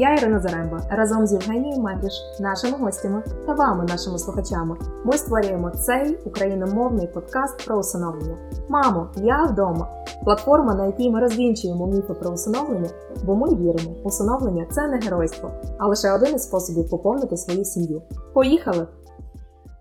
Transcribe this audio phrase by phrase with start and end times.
[0.00, 4.76] Я Ірина Заремба разом з Євгенією Мендіш, нашими гостями та вами, нашими слухачами.
[5.04, 8.36] Ми створюємо цей україномовний подкаст про усиновлення.
[8.68, 9.88] Мамо, я вдома.
[10.24, 12.88] Платформа, на якій ми розвінчуємо міфи про усиновлення,
[13.24, 18.02] бо ми віримо, усиновлення це не геройство, а лише один із способів поповнити свою сім'ю.
[18.34, 18.86] Поїхали!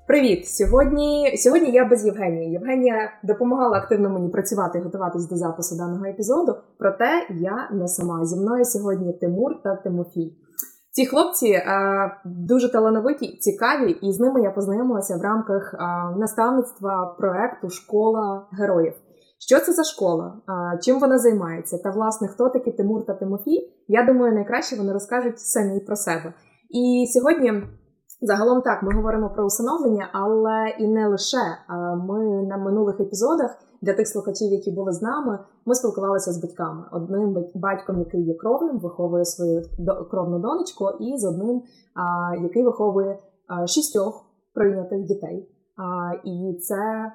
[0.09, 0.47] Привіт!
[0.47, 2.51] Сьогодні сьогодні я без Євгенії.
[2.51, 6.55] Євгенія допомагала активно мені працювати і готуватись до запису даного епізоду.
[6.77, 8.25] Проте я не сама.
[8.25, 10.37] Зі мною сьогодні Тимур та Тимофій.
[10.91, 11.65] Ці хлопці е,
[12.25, 15.77] дуже талановиті, цікаві, і з ними я познайомилася в рамках е,
[16.19, 18.93] наставництва проекту Школа героїв.
[19.39, 20.33] Що це за школа?
[20.49, 21.77] Е, чим вона займається?
[21.77, 23.73] Та власне хто такі Тимур та Тимофій?
[23.87, 26.33] Я думаю, найкраще вони розкажуть самі про себе.
[26.69, 27.63] І сьогодні.
[28.21, 31.57] Загалом так, ми говоримо про усиновлення, але і не лише.
[32.07, 36.83] Ми на минулих епізодах для тих слухачів, які були з нами, ми спілкувалися з батьками.
[36.91, 39.61] Одним батьком, який є кровним, виховує свою
[40.11, 41.61] кровну донечку, і з одним,
[42.43, 43.19] який виховує
[43.67, 45.49] шістьох прийнятих дітей.
[46.23, 47.11] І це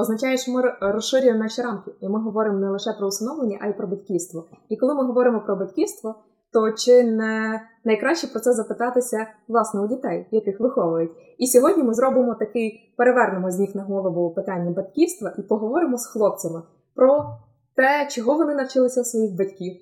[0.00, 3.72] означає, що ми розширюємо наші рамки, і ми говоримо не лише про усиновлення, а й
[3.72, 4.44] про батьківство.
[4.68, 6.14] І коли ми говоримо про батьківство
[6.54, 11.10] то чи не найкраще про це запитатися власне у дітей, яких виховують?
[11.38, 16.06] І сьогодні ми зробимо такий перевернемо з ніг на голову питання батьківства і поговоримо з
[16.06, 16.62] хлопцями
[16.94, 17.24] про
[17.76, 19.72] те, чого вони навчилися у своїх батьків,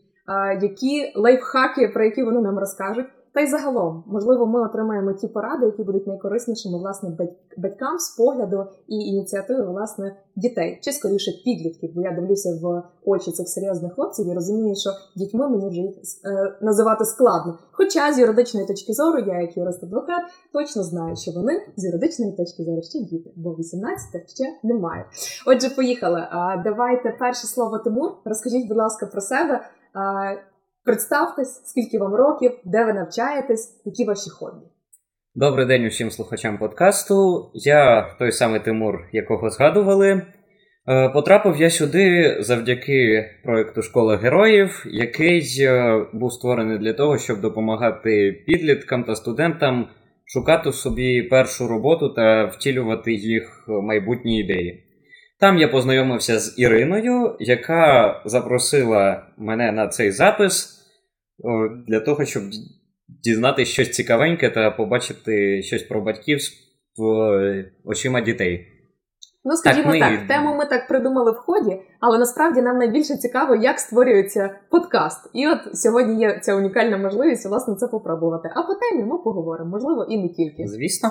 [0.62, 3.06] які лайфхаки, про які вони нам розкажуть.
[3.34, 7.16] Та й загалом, можливо, ми отримаємо ті поради, які будуть найкориснішими власне
[7.56, 11.90] батькам з погляду і ініціативи власне дітей, чи скоріше підлітків.
[11.94, 15.96] Бо я дивлюся в очі цих серйозних хлопців і розумію, що дітьми мені вже їх
[16.24, 17.58] е, називати складно.
[17.72, 20.22] Хоча з юридичної точки зору, я, як юрист-адвокат,
[20.52, 25.04] точно знаю, що вони з юридичної точки зору ще діти, бо 18 ще немає.
[25.46, 26.26] Отже, поїхали.
[26.30, 28.12] А давайте перше слово Тимур.
[28.24, 29.60] Розкажіть, будь ласка, про себе.
[30.84, 34.66] Представтесь, скільки вам років, де ви навчаєтесь, які ваші хобі.
[35.34, 37.50] Добрий день усім слухачам подкасту.
[37.54, 40.22] Я той самий Тимур, якого згадували.
[40.88, 47.40] Е, потрапив я сюди завдяки проєкту Школа героїв, який е, був створений для того, щоб
[47.40, 49.88] допомагати підліткам та студентам
[50.26, 54.81] шукати собі першу роботу та втілювати їх майбутні ідеї.
[55.42, 60.78] Там я познайомився з Іриною, яка запросила мене на цей запис
[61.88, 62.42] для того, щоб
[63.08, 67.40] дізнатися щось цікавеньке та побачити щось про батьківство
[67.84, 68.66] очима дітей.
[69.44, 73.54] Ну, скажімо так, так, тему ми так придумали в ході, але насправді нам найбільше цікаво,
[73.54, 75.30] як створюється подкаст.
[75.34, 78.48] І от сьогодні є ця унікальна можливість власне це попробувати.
[78.54, 80.66] А по темі ми поговоримо, можливо, і не тільки.
[80.66, 81.10] Звісно.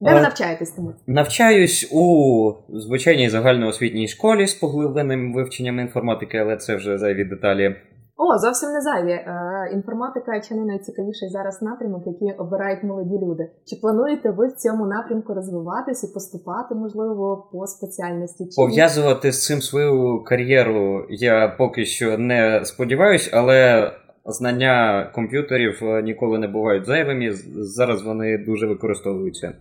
[0.00, 0.94] Де ви навчаєтесь Тимур?
[1.06, 7.76] Навчаюсь у звичайній загальноосвітній школі з поглибленим вивченням інформатики, але це вже зайві деталі.
[8.16, 9.12] О, зовсім не зайві.
[9.12, 13.50] Е, інформатика чи не найцікавіший зараз напрямок, який обирають молоді люди.
[13.66, 18.44] Чи плануєте ви в цьому напрямку розвиватися і поступати, можливо, по спеціальності?
[18.44, 23.90] Чи Пов'язувати з цим свою кар'єру я поки що не сподіваюся, але
[24.26, 27.32] знання комп'ютерів е, ніколи не бувають зайвими.
[27.56, 29.52] Зараз вони дуже використовуються.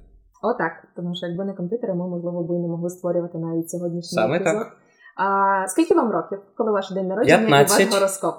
[0.41, 4.35] Отак, тому що якби не комп'ютери, ми можливо би не могли створювати навіть сьогоднішній Саме
[4.37, 4.57] епізод.
[4.57, 4.77] так.
[5.15, 7.79] А скільки вам років, коли ваш день народження 15.
[7.79, 8.35] і ваш гороскоп?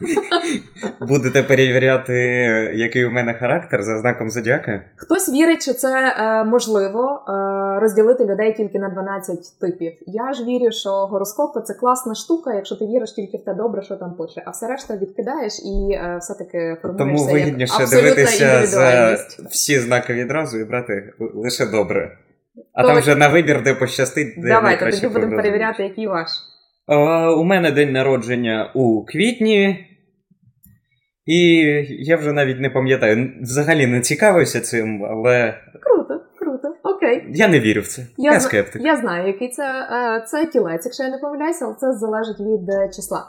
[1.00, 2.14] Будете перевіряти,
[2.74, 4.84] який у мене характер за знаком зодіака?
[4.96, 9.92] Хтось вірить, що це е, можливо е, розділити людей тільки на 12 типів.
[10.06, 13.82] Я ж вірю, що гороскопи це класна штука, якщо ти віриш тільки в те добре,
[13.82, 19.16] що там пише, а все решта відкидаєш і е, все-таки формуєшся Тому вигідніше дивитися за
[19.50, 22.18] всі знаки відразу і брати лише добре.
[22.72, 22.88] А То...
[22.88, 26.28] там вже на вибір, де пощастить, де Давайте тоді будемо перевіряти, який ваш.
[27.38, 29.86] У мене день народження у квітні.
[31.26, 31.56] І
[31.88, 35.54] я вже навіть не пам'ятаю, взагалі не цікавився цим, але.
[35.80, 37.24] Круто, круто, окей.
[37.28, 38.06] Я не вірю в це.
[38.16, 38.82] Я, я скептик.
[38.82, 42.70] Я знаю, який це е, це тілець, якщо я не помиляюся, але це залежить від
[42.70, 43.26] е, числа.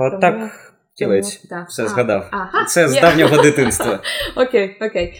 [0.00, 0.20] От тому...
[0.20, 0.74] так.
[0.98, 1.46] Тілець.
[1.50, 1.68] Так.
[1.68, 2.28] Все а, згадав.
[2.30, 2.64] Ага.
[2.66, 3.98] Це з давнього дитинства.
[4.36, 5.14] Окей, окей.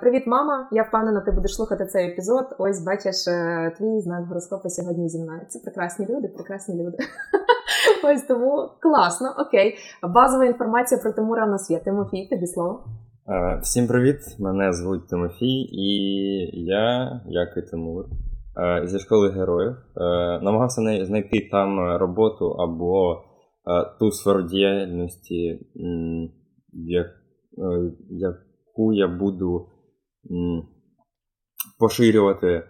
[0.00, 0.68] Привіт, мама.
[0.72, 2.44] Я впевнена, ти будеш слухати цей епізод.
[2.58, 5.40] Ось бачиш е, твій знак гороскопу сьогодні зі мною.
[5.48, 6.96] Це прекрасні люди, прекрасні люди.
[8.04, 9.78] Ось тому класно, окей.
[10.02, 11.78] Базова інформація про Тимура у нас є.
[11.78, 12.84] Тимофій, тобі слово.
[13.62, 14.18] Всім привіт!
[14.38, 15.90] Мене звуть Тимофій, і
[16.64, 18.04] я, як і Тимур,
[18.84, 19.76] зі школи героїв,
[20.42, 23.22] намагався знайти там роботу або
[23.98, 25.60] ту сферу діяльності,
[28.10, 29.68] яку я буду
[31.78, 32.62] поширювати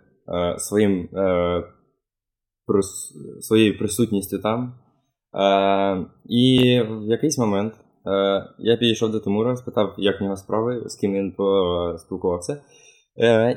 [0.58, 1.08] своїм,
[3.40, 4.74] своєю присутністю там.
[6.24, 7.74] І в якийсь момент
[8.58, 12.62] Я підійшов до Тимура, спитав, як в нього справи, з ким він поспілкувався.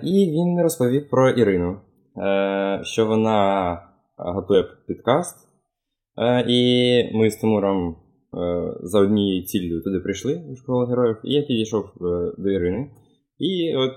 [0.04, 1.82] І він розповів про Ірину,
[2.84, 3.82] що вона
[4.18, 5.49] готує подкаст.
[6.48, 7.96] І ми з Тимуром
[8.82, 11.86] за однією ціллю туди прийшли у школу героїв, і я підійшов
[12.38, 12.92] до Ірини.
[13.40, 13.94] І от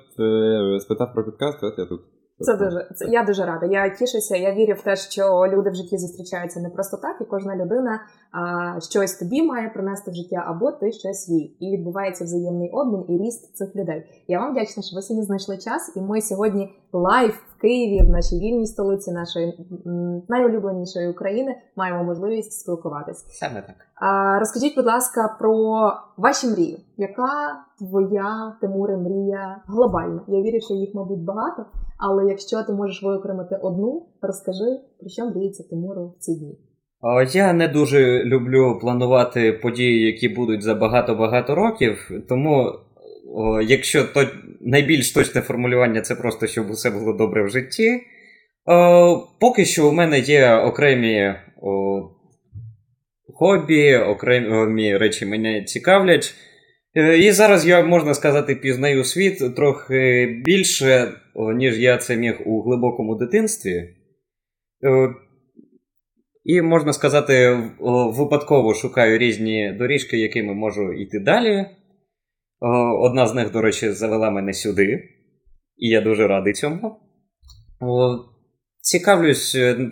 [0.82, 2.00] спитав про подкаст, от я тут.
[2.42, 3.66] Це дуже це я дуже рада.
[3.66, 4.36] Я тішуся.
[4.36, 8.00] Я вірю в те, що люди в житті зустрічаються не просто так, і кожна людина
[8.32, 11.56] а, щось тобі має принести в життя, або ти щось свій.
[11.60, 14.24] І відбувається взаємний обмін і ріст цих людей.
[14.28, 18.10] Я вам вдячна, що ви сьогодні знайшли час, і ми сьогодні live в Києві, в
[18.10, 19.66] нашій вільній столиці, нашої
[20.28, 23.24] найулюбленішої України, маємо можливість спілкуватись.
[23.28, 23.76] Саме так.
[23.94, 25.52] А, Розкажіть, будь ласка, про
[26.16, 26.86] ваші мрії.
[26.96, 30.20] Яка твоя Тимуре мрія глобальна?
[30.28, 31.66] Я вірю, що їх, мабуть, багато.
[32.04, 36.58] Але якщо ти можеш виокремити одну, розкажи про що мріється Тимуру в ці дні.
[37.32, 42.10] Я не дуже люблю планувати події, які будуть за багато-багато років.
[42.28, 42.72] Тому,
[43.66, 44.24] якщо то
[44.60, 48.00] найбільш точне формулювання це просто щоб усе було добре в житті.
[49.40, 51.34] Поки що у мене є окремі
[53.34, 56.34] хобі, окремі речі мене цікавлять.
[56.94, 61.12] Е, і зараз я, можна сказати, пізнаю світ трохи більше,
[61.54, 63.96] ніж я це міг у глибокому дитинстві.
[64.84, 65.14] Е,
[66.44, 67.58] і, можна сказати,
[68.18, 71.66] випадково шукаю різні доріжки, якими можу йти далі.
[73.00, 75.08] Одна з них, до речі, завела мене сюди,
[75.76, 76.96] і я дуже радий цьому.
[78.80, 79.90] Цікавлюсь, е,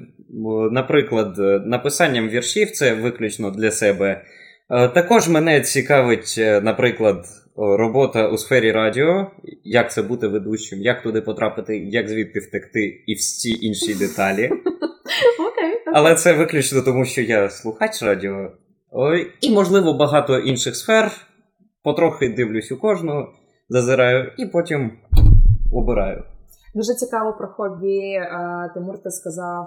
[0.71, 4.25] наприклад, написанням віршів це виключно для себе.
[4.71, 7.27] Е, також мене цікавить, е, наприклад,
[7.57, 9.31] робота у сфері радіо,
[9.65, 14.51] як це бути ведучим, як туди потрапити, як звідти втекти, і всі інші деталі.
[15.95, 18.53] Але це виключно тому, що я слухач радіо.
[19.41, 21.13] І, можливо, багато інших сфер.
[21.85, 23.27] Потрохи дивлюсь у кожну,
[23.69, 24.93] зазираю і потім
[25.73, 26.25] обираю.
[26.75, 27.99] Дуже цікаво про хобі.
[27.99, 29.67] Е, Тимур ти сказав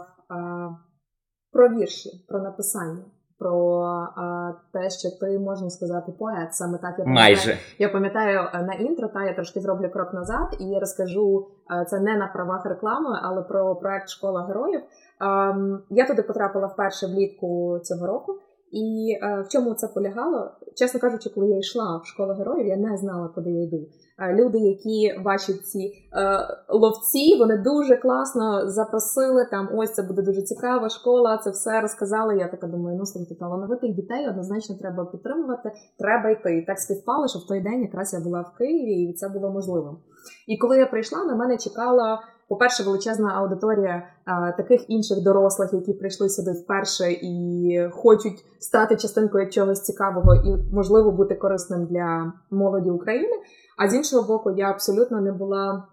[1.51, 3.03] про вірші, про написання
[3.43, 3.81] про
[4.15, 6.55] а, те, що ти можна сказати поет.
[6.55, 7.15] Саме так я пам'ятаю.
[7.15, 7.57] Майже.
[7.79, 11.47] Я пам'ятаю е, на інтро, та я трошки зроблю крок назад і розкажу
[11.81, 14.81] е, це не на правах реклами, але про проект Школа героїв.
[15.19, 15.53] А,
[15.89, 18.39] я туди потрапила вперше влітку цього року.
[18.71, 20.51] І е, в чому це полягало?
[20.75, 23.87] Чесно кажучи, коли я йшла в школу героїв, я не знала, куди я йду.
[24.29, 26.39] Е, люди, які бачать ці е,
[26.69, 29.69] ловці, вони дуже класно запросили там.
[29.73, 31.37] Ось це буде дуже цікава школа.
[31.37, 32.37] Це все розказали.
[32.37, 36.63] Я така думаю, ну слухайте, талановитих дітей однозначно треба підтримувати, треба йти.
[36.67, 39.97] Так співпало, що в той день якраз я була в Києві, і це було можливо.
[40.47, 42.21] І коли я прийшла, на мене чекала
[42.53, 49.49] по-перше, величезна аудиторія а, таких інших дорослих, які прийшли сюди вперше і хочуть стати частинкою
[49.49, 53.33] чогось цікавого і, можливо, бути корисним для молоді України.
[53.77, 55.87] А з іншого боку, я абсолютно не була.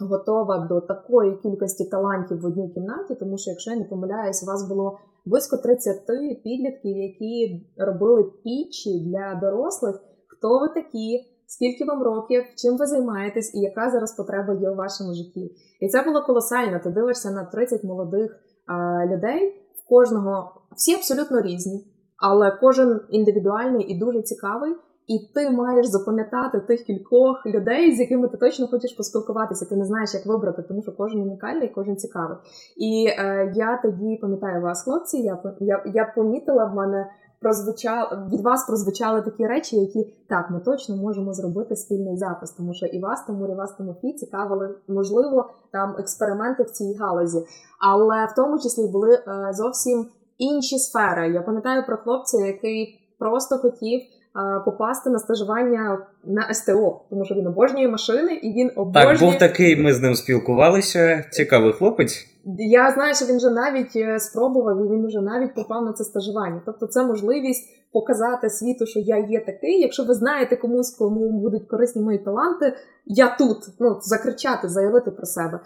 [0.00, 4.46] Готова до такої кількості талантів в одній кімнаті, тому що, якщо я не помиляюсь, у
[4.46, 6.06] вас було близько 30
[6.44, 10.00] підлітків, які робили пічі для дорослих.
[10.26, 11.33] Хто ви такі?
[11.54, 15.54] Скільки вам років, чим ви займаєтесь і яка зараз потреба є у вашому житті.
[15.80, 16.80] І це було колосально.
[16.84, 18.36] Ти дивишся на 30 молодих
[18.66, 19.48] а, людей,
[19.78, 21.84] в кожного всі абсолютно різні,
[22.16, 24.72] але кожен індивідуальний і дуже цікавий.
[25.06, 29.66] І ти маєш запам'ятати тих кількох людей, з якими ти точно хочеш поспілкуватися.
[29.68, 32.36] Ти не знаєш, як вибрати, тому що кожен унікальний, кожен цікавий.
[32.76, 35.18] І е, я тоді пам'ятаю вас, хлопці.
[35.18, 37.06] Я я, я помітила в мене
[37.40, 42.74] прозвучало від вас прозвучали такі речі, які так ми точно можемо зробити спільний запис, тому
[42.74, 47.46] що і вас, Тимур, і вас, Тимофій, цікавили, можливо, там експерименти в цій галузі,
[47.80, 50.06] але в тому числі були е, зовсім
[50.38, 51.32] інші сфери.
[51.32, 54.00] Я пам'ятаю про хлопця, який просто хотів.
[54.36, 59.12] Е, попасти на стажування на СТО, тому що він обожнює машини і він обожнює...
[59.12, 61.24] Так, був такий, ми з ним спілкувалися.
[61.30, 62.33] Цікавий хлопець.
[62.58, 66.04] Я знаю, що він вже навіть е, спробував і він вже навіть попав на це
[66.04, 66.62] стажування.
[66.66, 69.80] Тобто, це можливість показати світу, що я є такий.
[69.80, 72.74] Якщо ви знаєте комусь, кому будуть корисні мої таланти,
[73.06, 75.60] я тут ну закричати, заявити про себе.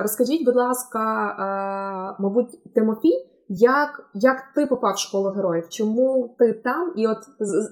[0.00, 3.31] Розкажіть, будь ласка, мабуть, Тимофій.
[3.54, 5.68] Як як ти попав в школу героїв?
[5.68, 6.92] Чому ти там?
[6.96, 7.18] І от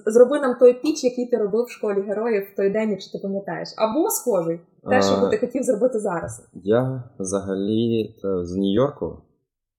[0.05, 3.19] зроби нам той піч, який ти робив в школі героїв в той день, якщо ти
[3.23, 4.59] пам'ятаєш, або схожий,
[4.89, 6.49] те, що би ти хотів зробити зараз.
[6.53, 9.17] Я взагалі е, з Нью-Йорку,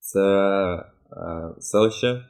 [0.00, 0.84] це е,
[1.58, 2.20] селище е,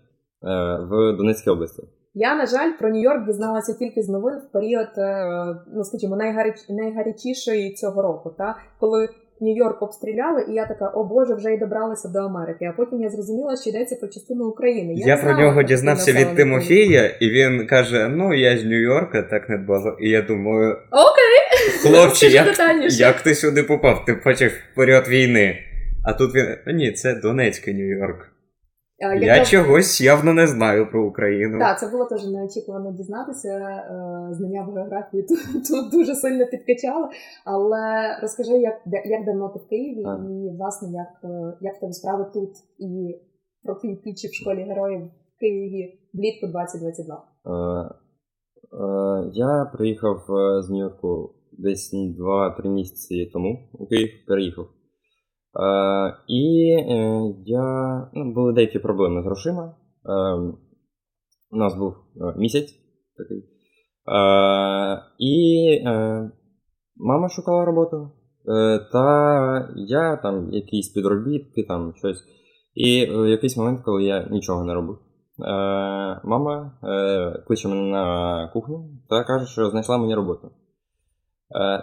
[0.90, 1.82] в Донецькій області.
[2.14, 6.68] Я, на жаль, про Нью-Йорк дізналася тільки з новин в період, е, ну скажімо, найгаряч,
[6.68, 9.08] найгарячішої цього року, та коли
[9.42, 12.64] Нью-Йорк обстріляли, і я така, о Боже, вже й добралася до Америки.
[12.64, 14.94] А потім я зрозуміла, що йдеться про частину України.
[14.94, 16.36] Я, я про знала, нього дізнався від.
[16.36, 19.96] Тимофія, і він каже: Ну, я з Нью-Йорка, так не дбало.
[20.00, 22.58] І я думаю, Окей, хлопче, як,
[22.90, 24.04] як ти сюди попав?
[24.04, 25.58] Ти бачив період війни.
[26.04, 26.76] А тут він.
[26.76, 28.31] Ні, це Донецький Нью-Йорк.
[29.02, 31.58] А, Я яка- чогось явно не знаю про Україну.
[31.58, 33.48] Так, це було теж неочікувано дізнатися.
[33.48, 37.08] Е, Знання в географії тут, тут дуже сильно підкачало.
[37.44, 40.20] Але розкажи, як, як давно ти в Києві, Так.
[40.30, 43.20] і власне як, е, як в тебе справи тут і
[43.62, 45.00] про твої пічі в школі героїв
[45.36, 47.24] в Києві влітку 2022.
[47.46, 47.50] Е,
[48.84, 54.66] е, Я приїхав е, з Нью-Йорку десь 2-3 місяці тому у Київ переїхав.
[55.60, 59.74] Е, І е, я, ну, були деякі проблеми з грошима.
[60.06, 60.34] Е,
[61.50, 61.94] У нас був
[62.36, 62.74] місяць
[63.16, 63.48] такий.
[65.18, 65.84] І
[66.96, 68.10] мама шукала роботу.
[68.92, 72.24] Та я там якісь підробітки, там щось.
[72.74, 74.98] І в якийсь момент, коли я нічого не робив,
[76.24, 76.78] мама
[77.46, 80.50] кличе мене на кухню та каже, що знайшла мені роботу.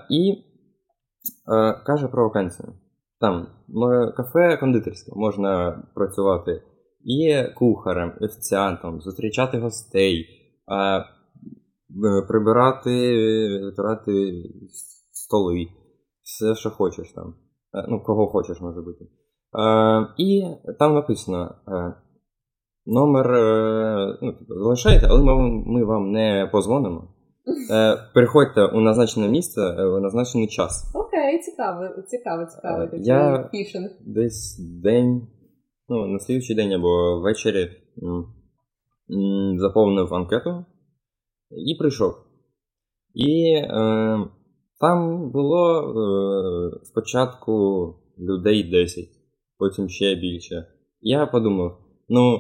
[0.10, 0.44] І
[1.86, 2.74] каже про вакансію.
[3.20, 3.48] Там
[4.18, 6.62] кафе кондитерське, можна працювати
[7.04, 10.28] і кухарем, офіціантом, зустрічати гостей,
[10.72, 11.06] е,
[12.28, 12.90] прибирати,
[13.64, 14.44] витирати
[15.12, 15.68] столи,
[16.24, 17.34] все, що хочеш там.
[17.74, 19.06] Е, ну, кого хочеш, може бути.
[20.18, 20.44] І
[20.80, 21.56] там написано.
[21.68, 21.94] Е,
[22.86, 23.28] Номер
[24.22, 27.08] ну, типу, залишайте, але ми, ми вам не позвонимо.
[27.72, 30.92] Е, Приходьте у назначене місце у назначений час.
[31.30, 32.86] Окей, цікаво, цікаво, цікаво.
[32.86, 33.90] Такий я- фішинг.
[34.02, 35.28] Десь день,
[35.90, 37.70] ну, на слідчий день або ввечері
[38.04, 40.66] м, заповнив анкету
[41.52, 42.14] і прийшов.
[43.14, 44.20] І е,
[44.80, 47.54] там було е, спочатку
[48.20, 49.06] людей 10,
[49.58, 50.68] потім ще більше.
[51.02, 51.78] Я подумав:
[52.10, 52.40] ну,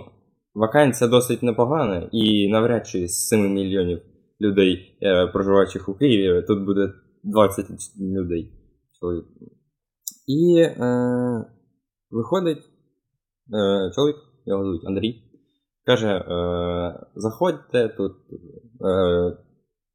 [0.53, 4.01] вакансія досить непогана, і навряд чи з 7 мільйонів
[4.41, 6.93] людей, е, проживаючих у Києві, тут буде
[7.23, 7.65] 20
[7.99, 8.58] людей.
[8.99, 9.25] Чоловік.
[10.27, 11.45] І е,
[12.09, 12.63] виходить
[13.53, 14.15] е, чоловік,
[14.45, 15.23] його звуть Андрій,
[15.85, 18.13] каже: е, заходьте тут
[18.81, 19.37] е,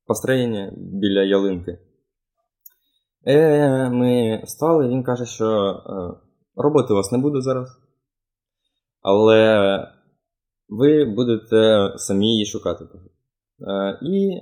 [0.07, 1.79] построєння біля ялинки.
[3.27, 5.81] Е, ми стали, він каже, що е,
[6.57, 7.69] роботи у вас не буде зараз,
[9.01, 9.79] але
[10.69, 12.85] ви будете самі її шукати.
[12.85, 14.41] Е, і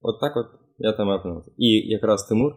[0.00, 0.46] от так от
[0.78, 1.50] я там опинився.
[1.56, 2.52] І якраз Тимур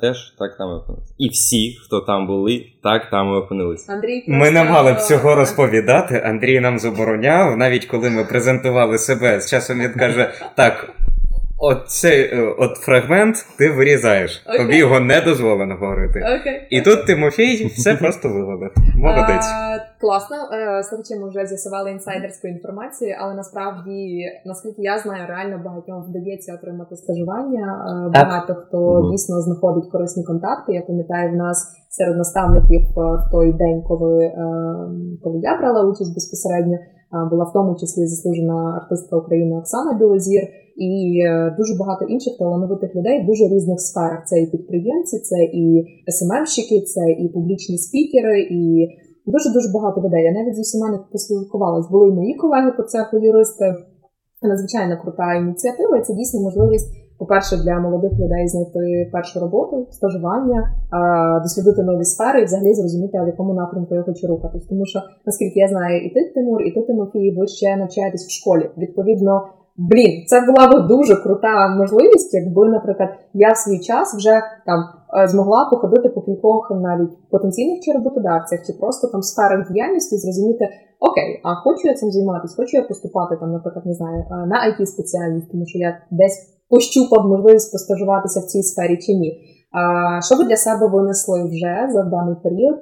[0.00, 1.14] теж так там опинилися.
[1.18, 3.92] І всі, хто там були, так там і опинилися.
[3.92, 6.22] Андрій Ми не мали б цього розповідати.
[6.24, 9.40] Андрій нам забороняв, навіть коли ми презентували себе.
[9.40, 10.90] З часом він каже: так,
[11.68, 14.42] от цей е, от фрагмент ти вирізаєш.
[14.46, 14.58] Окей.
[14.58, 16.18] Тобі його не дозволено говорити.
[16.40, 16.66] Окей.
[16.70, 18.70] І тут Тимофій все просто виводив.
[18.96, 19.48] Молодець.
[19.52, 20.36] А, класно.
[20.52, 26.54] Е, Слухачі, ми вже з'ясували інсайдерську інформацію, але насправді, наскільки я знаю, реально багатьом вдається
[26.54, 27.66] отримати стажування.
[28.14, 28.24] Так.
[28.24, 28.78] Багато хто
[29.10, 30.72] дійсно знаходить корисні контакти.
[30.72, 31.58] Я пам'ятаю, в нас
[31.90, 34.34] серед наставників в той день, коли, е,
[35.22, 36.78] коли я брала участь безпосередньо,
[37.30, 40.42] була в тому числі заслужена артистка України Оксана Білозір.
[40.76, 44.20] І е, дуже багато інших талановитих людей в дуже різних сферах.
[44.26, 45.64] Це і підприємці, це і
[46.16, 48.88] СММщики, це і публічні спікери, і
[49.26, 50.24] дуже дуже багато людей.
[50.24, 51.90] Я навіть з усіма не поспілкувалась.
[51.90, 53.74] Були і мої колеги по цеху юристи.
[54.42, 55.96] Надзвичайно крута ініціатива.
[55.96, 56.90] І це дійсно можливість,
[57.22, 60.60] по-перше, для молодих людей знайти першу роботу, стажування,
[61.42, 64.66] дослідити нові сфери і взагалі зрозуміти, в якому напрямку я хочу рухатись.
[64.66, 68.30] Тому що, наскільки я знаю, і ти, Тимур, і ти, Тимофій, ви ще навчаєтесь в
[68.30, 68.70] школі.
[68.78, 74.34] Відповідно, блін, це була б дуже крута можливість, якби, наприклад, я в свій час вже
[74.66, 80.16] там е, змогла походити по кількох навіть потенційних чи роботодавцях, чи просто там сферах діяльності,
[80.16, 80.68] зрозуміти,
[81.00, 84.56] окей, а хочу я цим займатися, хочу я поступати там, наприклад, не знаю, е, на
[84.68, 89.30] it спеціальність, тому що я десь пощупав можливість постажуватися в цій сфері чи ні.
[90.26, 92.76] Що ви для себе винесли вже за даний період?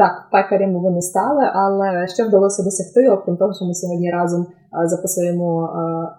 [0.00, 4.46] Так, пекарями ви не стали, але що вдалося досягти, окрім того, що ми сьогодні разом
[4.84, 5.48] записуємо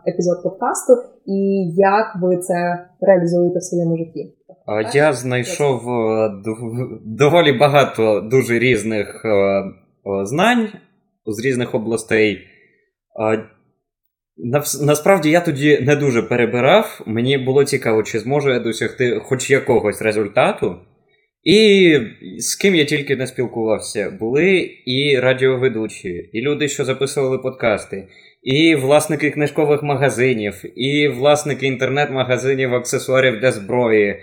[0.08, 0.94] епізод подкасту,
[1.26, 1.40] і
[1.76, 4.34] як ви це реалізуєте в своєму житті?
[4.94, 6.32] Я знайшов е,
[7.06, 10.68] доволі багато дуже різних е, е, знань
[11.26, 12.40] з різних областей.
[14.82, 17.02] Насправді я тоді не дуже перебирав.
[17.06, 20.76] Мені було цікаво, чи зможу я досягти хоч якогось результату.
[21.44, 22.00] І
[22.38, 28.08] з ким я тільки не спілкувався, були і радіоведучі, і люди, що записували подкасти,
[28.44, 34.20] і власники книжкових магазинів, і власники інтернет-магазинів, аксесуарів для зброї.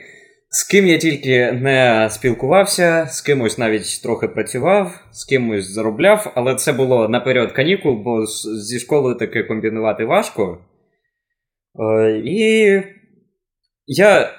[0.54, 6.54] З ким я тільки не спілкувався, з кимось навіть трохи працював, з кимось заробляв, але
[6.54, 10.58] це було на період канікул, бо зі школою таки комбінувати важко.
[11.80, 12.82] Е, І
[13.87, 14.30] я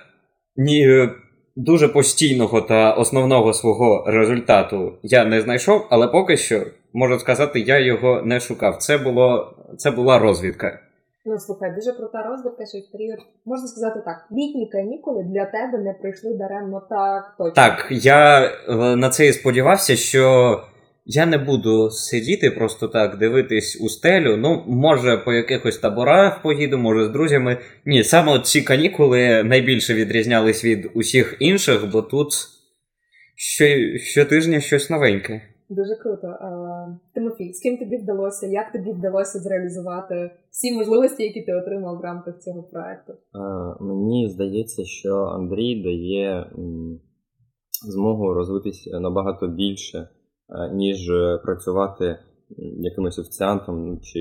[0.56, 1.10] ні
[1.56, 7.80] дуже постійного та основного свого результату я не знайшов, але поки що можу сказати, я
[7.80, 8.78] його не шукав.
[8.78, 10.80] Це було це була розвідка.
[11.28, 15.78] Ну слухай, дуже крута розвідка, що в період можна сказати так: літні канікули для тебе
[15.78, 17.54] не пройшли даремно так точно.
[17.54, 20.64] Так, я е, на це і сподівався, що
[21.06, 24.38] я не буду сидіти просто так, дивитись у стелю.
[24.38, 27.58] Ну, може, по якихось таборах поїду, може з друзями.
[27.86, 32.34] Ні, саме ці канікули найбільше відрізнялись від усіх інших, бо тут
[33.36, 33.66] що,
[33.98, 35.42] щотижня щось новеньке.
[35.70, 36.36] Дуже круто.
[37.14, 38.48] Тимофій, з ким тобі вдалося?
[38.48, 43.14] Як тобі вдалося зреалізувати всі можливості, які ти отримав в рамках цього проекту?
[43.80, 46.52] Мені здається, що Андрій дає
[47.88, 50.10] змогу розвитися набагато більше,
[50.74, 51.12] ніж
[51.44, 52.20] працювати
[52.80, 54.20] якимось офіціантом чи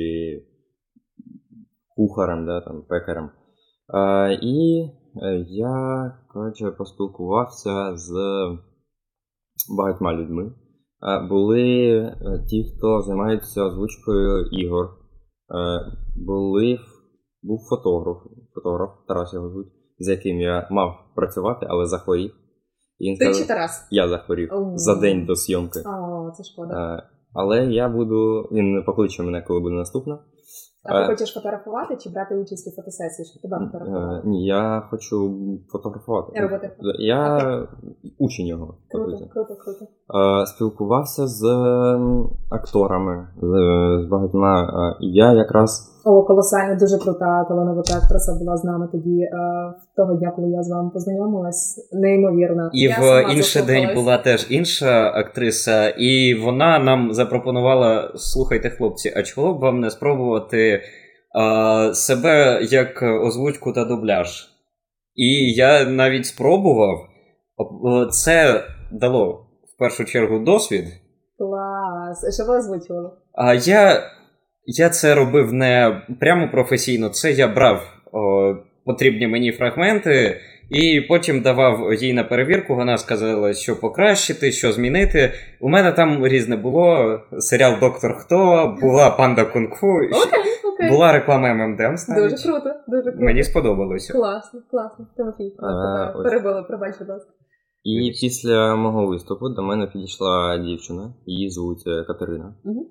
[1.97, 3.31] кухарем, да, там, пекарем.
[4.43, 4.89] І
[5.23, 8.13] е, я коротше, поспілкувався з
[9.77, 10.53] багатьма людьми.
[11.29, 14.87] Були е, ті, хто займається озвучкою ігор.
[14.87, 16.79] Е, Були
[17.43, 18.17] був фотограф,
[18.55, 19.67] фотограф Тарас його звуть,
[19.99, 22.35] з яким я мав працювати, але захворів.
[22.99, 23.89] І він Ти сказав, чи Тарас?
[23.91, 24.73] я захворів О.
[24.75, 25.81] за день до зйомки.
[25.81, 26.97] О, це шкода.
[26.97, 28.49] Е, Але я буду.
[28.53, 30.19] Він покличе мене, коли буде наступна.
[30.85, 31.07] А ти е.
[31.07, 34.29] хочеш фотографувати чи брати участь у фотосесії, Що тебе фотографувати?
[34.29, 35.35] Ні, я хочу
[35.69, 36.41] фотографувати.
[36.41, 36.71] Робити.
[36.99, 37.39] Я
[38.19, 38.75] учень його.
[38.91, 39.87] Круто, круто, круто.
[40.43, 44.63] Е, Спілкувався з ем, акторами, з, багатьма.
[44.63, 49.31] Е, Я якраз О, колосально, дуже крута талановита актриса була з нами тоді е,
[49.97, 51.91] того дня, коли я з вами познайомилась.
[51.93, 52.71] Неймовірно.
[52.73, 59.13] І Я в інший день була теж інша актриса, і вона нам запропонувала: слухайте, хлопці,
[59.17, 60.83] а чого б вам не спробувати
[61.35, 64.49] а, себе як озвучку та дубляж?
[65.15, 66.97] І я навіть спробував.
[68.11, 70.85] Це дало в першу чергу досвід.
[71.39, 72.35] Клас.
[72.35, 73.11] Що ви озвучували?
[73.33, 74.03] А я,
[74.67, 81.41] я це робив не прямо професійно, це я брав о, потрібні мені фрагменти і потім
[81.41, 82.75] давав їй на перевірку.
[82.75, 85.33] Вона сказала, що покращити, що змінити.
[85.61, 87.21] У мене там різне було.
[87.39, 88.37] Серіал Доктор Хто,
[88.81, 89.87] була панда кунг-фу,
[90.75, 90.91] окей.
[90.91, 92.31] була реклама M&M's навіть.
[92.31, 93.25] Дуже круто, дуже круто.
[93.25, 94.13] Мені сподобалося.
[94.13, 95.07] Класно, класно.
[95.17, 96.25] Тимофій, А, ось.
[96.25, 97.31] перебили, пробач, будь ласка.
[97.85, 102.55] І після мого виступу до мене підійшла дівчина, її звуть е, Катерина.
[102.65, 102.85] Мгм.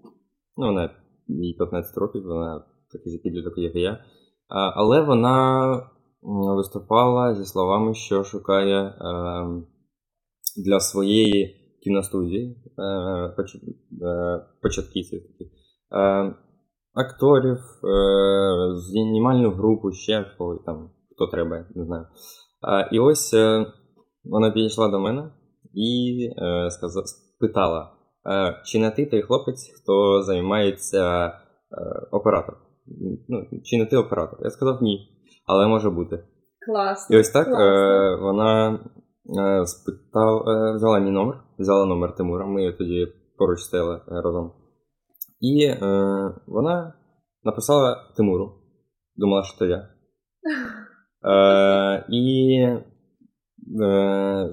[0.58, 0.90] Ну, вона
[1.28, 4.04] їй 15 років, вона такий підліток, як і я.
[4.76, 5.90] Але вона
[6.56, 8.94] виступала зі словами, що шукає е,
[10.66, 12.84] для своєї кіностудії е,
[14.04, 15.48] е, початківців таких.
[15.92, 16.36] Е,
[16.94, 22.06] акторів, е, знімальну групу, ще кого там, хто треба, не знаю.
[22.92, 23.34] І ось
[24.24, 25.32] вона підійшла до мене
[25.74, 26.30] і
[26.70, 28.03] сказа, спитала, е,
[28.66, 31.32] чи не ти той хлопець, хто займається е,
[32.12, 32.62] оператором?
[33.30, 34.40] Ну, чи не ти оператор?
[34.44, 35.10] Я сказав ні,
[35.46, 36.24] але може бути.
[36.66, 37.16] Класно.
[37.16, 37.66] І ось так класно.
[37.66, 38.80] е, вона
[39.40, 43.08] е, спитав, е, взяла мій номер, взяла номер Тимура, ми тоді
[43.38, 44.52] поруч стояли е, разом.
[45.40, 45.78] І е,
[46.48, 46.94] вона
[47.44, 48.54] написала Тимуру,
[49.16, 49.88] думала, що то я.
[51.26, 52.56] Е, і
[53.84, 54.50] е,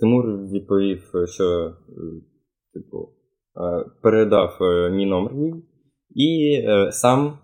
[0.00, 1.72] Тимур відповів, що е,
[2.82, 5.54] типу, е, передав е, мій номер їй
[6.14, 7.38] і е, сам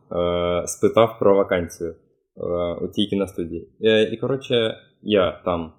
[0.67, 1.95] спитав про вакансію
[2.83, 3.69] у тій кіностудії.
[4.13, 5.73] І, коротше, я там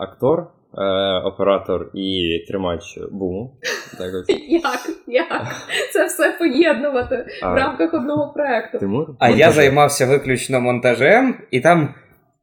[0.00, 0.46] актор,
[1.24, 3.60] оператор і тримач буму.
[3.98, 4.36] Так ось.
[4.48, 4.80] Як?
[5.06, 5.46] Як?
[5.92, 8.78] Це все поєднувати в рамках одного проекту.
[8.78, 9.16] Тимур?
[9.18, 11.94] А я займався виключно монтажем, і там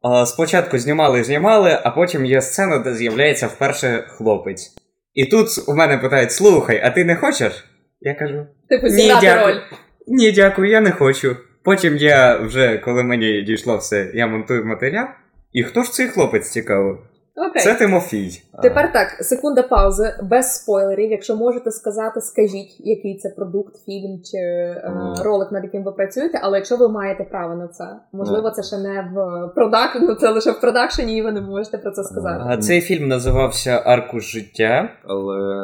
[0.01, 4.75] а, спочатку знімали, знімали, а потім є сцена, де з'являється вперше хлопець.
[5.13, 7.65] І тут у мене питають: слухай, а ти не хочеш?
[8.01, 9.53] Я кажу: Типу, Ні, дякую.
[9.55, 9.61] роль.
[10.07, 11.35] ні, дякую, я не хочу.
[11.63, 15.07] Потім я вже, коли мені дійшло все, я монтую матеріал.
[15.53, 17.07] І хто ж цей хлопець цікаво?
[17.49, 17.61] Окей.
[17.63, 18.29] Це Тимофій.
[18.61, 21.11] Тепер так, секунда паузи, без спойлерів.
[21.11, 26.39] Якщо можете сказати, скажіть, який це продукт, фільм чи е, ролик, над яким ви працюєте,
[26.43, 30.29] але якщо ви маєте право на це, можливо, це ще не в продак, ну це
[30.29, 32.43] лише в продакшені, і ви не можете про це сказати.
[32.47, 34.89] А цей фільм називався Аркуш життя.
[35.07, 35.59] Але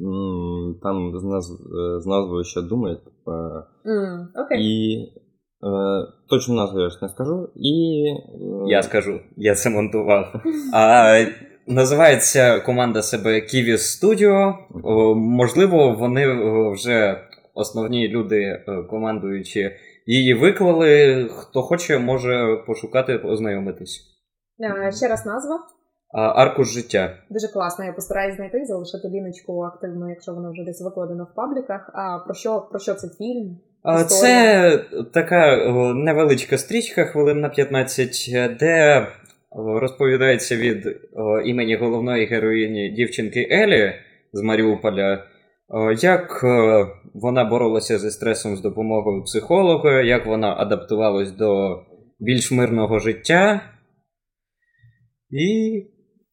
[0.00, 1.46] м, там з, наз...
[2.02, 3.00] з назвою ще думають.
[3.28, 4.58] е, М, Окей.
[4.60, 5.12] І
[6.30, 7.48] Точну назву я ж не скажу.
[7.56, 8.04] І.
[8.06, 10.34] е, Я скажу, я це монтував.
[10.74, 11.24] А,
[11.66, 14.54] називається команда себе Kiwi Studio.
[15.14, 16.26] Можливо, вони
[16.72, 17.20] вже
[17.54, 21.24] основні люди, е, командуючи, її виклали.
[21.36, 24.00] Хто хоче, може пошукати, ознайомитись.
[24.86, 25.58] Е, Ще раз назва.
[26.14, 27.16] А, Аркуш життя.
[27.30, 27.84] Дуже класно.
[27.84, 31.90] Я постараюсь знайти, залишити ліночку активно, якщо вона вже десь викладена в пабліках.
[31.94, 33.58] А про що про що це фільм?
[33.84, 34.06] Історія.
[34.06, 34.78] Це
[35.14, 35.56] така
[35.94, 39.06] невеличка стрічка, хвилин на 15, де
[39.56, 41.00] розповідається від
[41.44, 43.92] імені головної героїні дівчинки Елі
[44.32, 45.24] з Маріуполя,
[46.00, 46.44] як
[47.14, 51.78] вона боролася зі стресом з допомогою психолога, як вона адаптувалась до
[52.18, 53.60] більш мирного життя.
[55.30, 55.82] І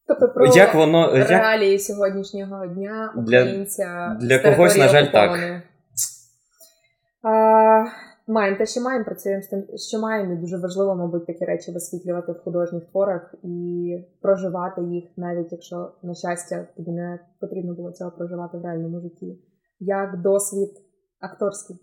[0.06, 1.16] Тобто про як воно.
[1.16, 1.80] Як...
[1.80, 5.62] сьогоднішнього дня українця для з когось, на жаль, так.
[8.30, 10.32] Маємо те, що маємо, працюємо з тим, що маємо.
[10.32, 15.92] І дуже важливо, мабуть, такі речі висвітлювати в художніх творах і проживати їх, навіть якщо,
[16.02, 19.38] на щастя, тобі не потрібно було цього проживати в реальному житті.
[19.80, 20.70] Як досвід
[21.20, 21.76] акторський.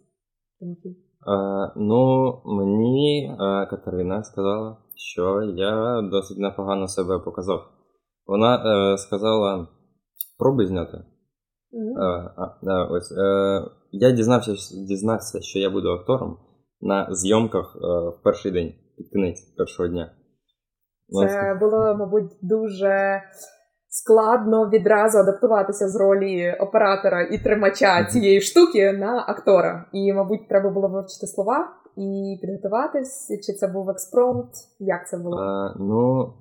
[0.60, 0.90] Тимофій?
[0.90, 7.60] Е, ну, мені е, Катерина сказала, що я досить непогано себе показав.
[8.26, 9.68] Вона е, сказала:
[10.38, 10.98] пробуй зняти.
[11.98, 13.62] А, е, ось, е,
[13.92, 14.52] я дізнався,
[14.88, 16.38] дізнався, що я буду актором
[16.82, 20.12] на зйомках е, в перший день, під кінець першого дня.
[21.10, 23.22] Вона Це було, мабуть, дуже
[23.90, 29.86] складно відразу адаптуватися з ролі оператора і тримача цієї штуки на актора.
[29.94, 33.28] І, мабуть, треба було вивчити слова і підготуватись.
[33.46, 34.52] Чи це був експромт?
[34.80, 35.42] Як це було?
[35.42, 36.34] Е, ну,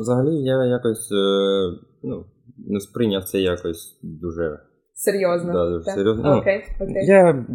[0.00, 1.24] взагалі я якось е,
[2.02, 2.24] ну,
[2.66, 4.58] не сприйняв це якось дуже.
[4.94, 5.52] Серйозно.
[5.52, 5.94] Да, дуже Так?
[5.94, 6.22] серйозно.
[6.24, 7.06] Ну, Окей, окей.
[7.06, 7.46] Я,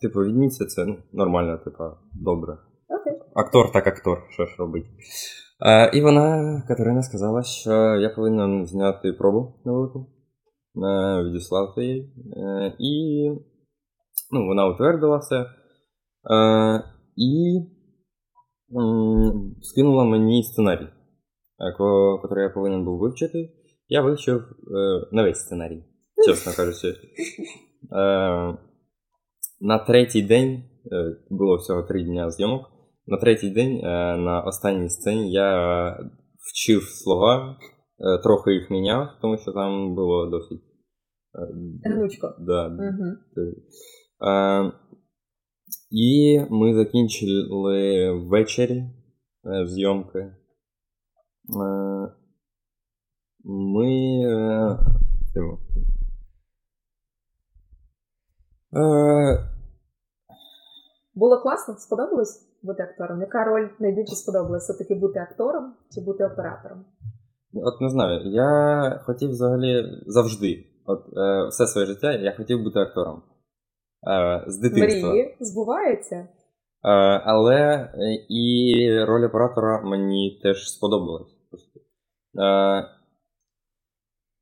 [0.00, 2.52] типу, від місяця ну, нормально, типу, добре.
[2.88, 3.20] Окей.
[3.34, 4.84] Актор так актор, що ж робить.
[5.66, 10.06] Е, і вона, Катерина, сказала, що я повинен зняти пробу невелику,
[10.76, 12.14] е, відіслати її.
[12.36, 13.28] Е, і
[14.32, 15.36] ну, вона утвердила все.
[15.36, 15.46] Е,
[17.16, 17.60] і
[18.76, 20.88] м, скинула мені сценарій,
[21.58, 23.50] який я повинен був вивчити.
[23.88, 24.40] Я вивчив
[25.12, 25.84] е, весь сценарій,
[26.26, 26.88] чесно кажучи.
[26.88, 26.94] Е,
[29.60, 30.50] на третій день,
[30.92, 32.62] е, було всього три дня зйомок.
[33.06, 35.98] На третій день е, на останній сцені я
[36.50, 37.56] вчив слова,
[37.98, 40.62] е, трохи їх міняв, тому що там було досить.
[41.84, 42.34] е, Гнучко.
[42.38, 43.50] Да, Угу.
[44.30, 44.72] Е,
[45.90, 50.18] і ми закінчили ввечері е, зйомки.
[53.44, 54.24] Ми.
[54.24, 54.78] Е,
[58.76, 59.38] е,
[61.14, 61.74] Було класно?
[61.78, 63.20] Сподобалось бути актором?
[63.20, 64.72] Яка роль найбільше сподобалася?
[64.72, 66.84] Все-таки бути актором чи бути оператором?
[67.54, 72.78] От не знаю, я хотів взагалі завжди, от е, все своє життя я хотів бути
[72.78, 73.22] актором.
[74.08, 75.10] Е, з дитинства.
[75.10, 76.16] Мрії збуваються.
[76.16, 76.28] Е,
[77.24, 81.36] але е, і роль оператора мені теж сподобалась.
[82.38, 82.84] Е,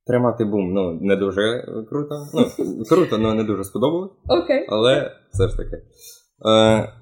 [0.07, 2.15] тримати бум, ну, не дуже круто.
[2.35, 2.45] Ну,
[2.89, 4.11] круто, але не дуже сподобалось.
[4.29, 4.67] Окей.
[4.69, 5.77] Але все ж таки.
[5.77, 6.93] Е,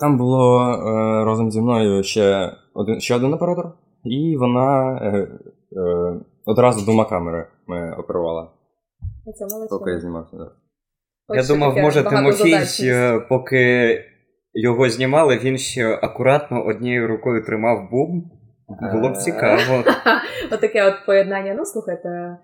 [0.00, 3.72] там було е, разом зі мною ще один, ще один оператор,
[4.04, 8.50] і вона е, е, одразу двома камерами оперувала,
[9.50, 9.70] молодці.
[9.70, 10.36] поки я знімався.
[10.36, 10.52] Да.
[11.34, 13.94] Я думав, таке може Тимофій, е, поки
[14.52, 18.30] його знімали, він ще акуратно однією рукою тримав бум.
[18.68, 19.84] Було б цікаво.
[20.52, 21.54] Отаке от поєднання.
[21.54, 22.38] Ну, слухайте,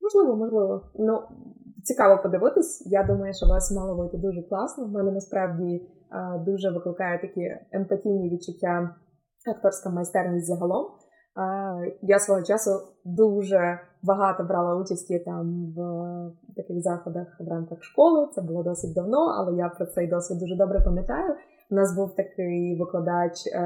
[0.00, 0.82] можливо, можливо.
[0.98, 1.22] Ну,
[1.84, 2.86] цікаво подивитись.
[2.86, 4.84] Я думаю, що вас мало вийти дуже класно.
[4.84, 7.40] В мене насправді е, дуже викликає такі
[7.72, 8.94] емпатійні відчуття
[9.56, 10.86] акторська майстерність загалом.
[10.86, 12.70] Е, Я свого часу
[13.04, 15.82] дуже багато брала участі там в
[16.56, 18.28] таких заходах в рамках школи.
[18.34, 21.34] Це було досить давно, але я про цей досвід дуже добре пам'ятаю.
[21.70, 23.60] У нас був такий викладач, е,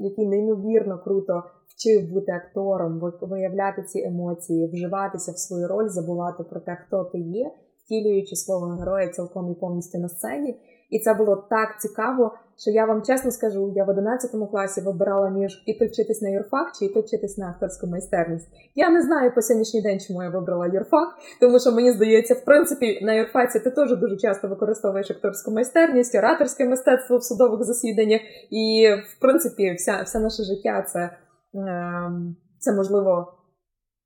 [0.00, 6.60] який неймовірно круто вчив бути актором, виявляти ці емоції, вживатися в свою роль, забувати про
[6.60, 7.50] те, хто ти є,
[7.84, 10.60] втілюючи свого героя цілком і повністю на сцені.
[10.94, 15.30] І це було так цікаво, що я вам чесно скажу, я в 11 класі вибирала
[15.30, 18.48] між іти вчитись на юрфак чи іти вчитись на акторську майстерність.
[18.74, 21.08] Я не знаю по сьогоднішній день, чому я вибрала юрфак,
[21.40, 26.14] тому що мені здається, в принципі, на юрфаці ти теж дуже часто використовуєш акторську майстерність,
[26.14, 31.10] ораторське мистецтво в судових засіданнях, і в принципі, вся, все наше життя це,
[31.54, 33.34] ем, це можливо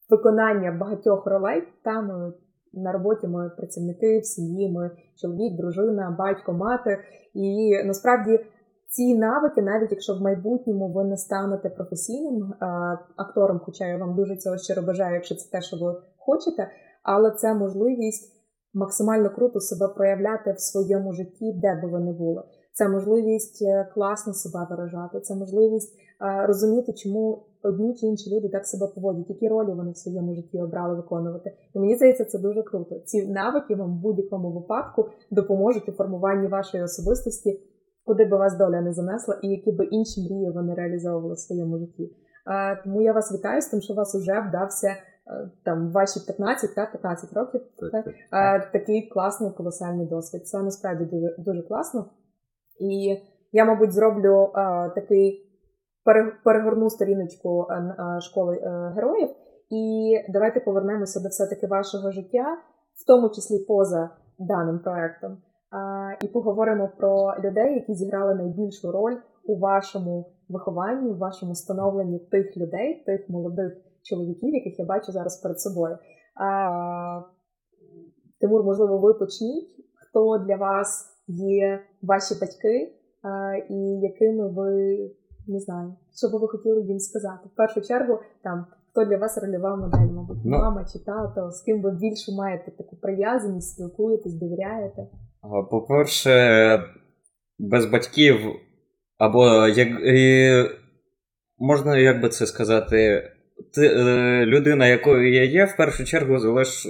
[0.08, 1.62] виконання багатьох ролей.
[1.84, 2.02] Та
[2.72, 6.98] на роботі ми працівники в сім'ї, ми чоловік, дружина, батько, мати.
[7.34, 8.40] І насправді
[8.88, 12.66] ці навики, навіть якщо в майбутньому ви не станете професійним е,
[13.16, 16.70] актором, хоча я вам дуже цього щиро бажаю, якщо це те, що ви хочете,
[17.02, 18.38] але це можливість
[18.74, 22.42] максимально круто себе проявляти в своєму житті, де би ви не були.
[22.72, 28.48] Це можливість е, класно себе виражати, це можливість е, розуміти, чому одні чи інші люди
[28.48, 31.52] так себе поводять, які ролі вони в своєму житті обрали виконувати.
[31.74, 32.98] І мені здається, це дуже круто.
[32.98, 37.60] Ці навики вам в будь-якому випадку допоможуть у формуванні вашої особистості,
[38.04, 41.38] куди би вас доля не занесла, і які би інші мрії ви не реалізовували в
[41.38, 42.12] своєму житті.
[42.50, 44.96] Е, тому я вас вітаю з тим, що у вас вже вдався
[45.64, 47.60] там ваші 15 та 15 років.
[47.76, 48.04] Так, Так?
[48.04, 48.14] так.
[48.32, 50.48] Е, такий класний колосальний досвід.
[50.48, 52.10] Це насправді дуже дуже класно.
[52.80, 53.16] І
[53.52, 55.47] я, мабуть, зроблю е, такий
[56.44, 59.28] перегорну сторіночку е, е, школи е, героїв.
[59.70, 62.58] І давайте повернемося до все-таки вашого життя,
[62.94, 65.38] в тому числі поза даним проектом.
[66.22, 72.56] І поговоримо про людей, які зіграли найбільшу роль у вашому вихованні, в вашому становленні тих
[72.56, 75.98] людей, тих молодих чоловіків, яких я бачу зараз перед собою.
[78.40, 79.68] Тимур, можливо, ви почніть.
[79.94, 82.94] Хто для вас є ваші батьки,
[83.68, 84.96] і якими ви
[85.48, 87.48] не знаю, що би ви хотіли їм сказати?
[87.52, 90.58] В першу чергу, там хто для вас рольова модель, мабуть, Ну.
[90.58, 95.06] мама чи тато, з ким ви більше маєте таку прив'язаність, спілкуєтесь, довіряєте?
[95.70, 96.84] По-перше,
[97.58, 98.36] без батьків,
[99.18, 100.50] або як і,
[101.58, 103.22] можна як би це сказати,
[103.74, 106.88] ти, е, людина, якою я є, в першу чергу залеж,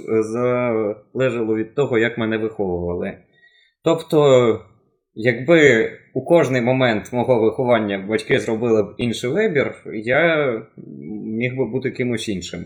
[1.13, 3.17] залежало від того, як мене виховували.
[3.83, 4.59] Тобто,
[5.13, 10.53] якби у кожний момент мого виховання батьки зробили б інший вибір, я
[11.25, 12.65] міг би бути кимось іншим.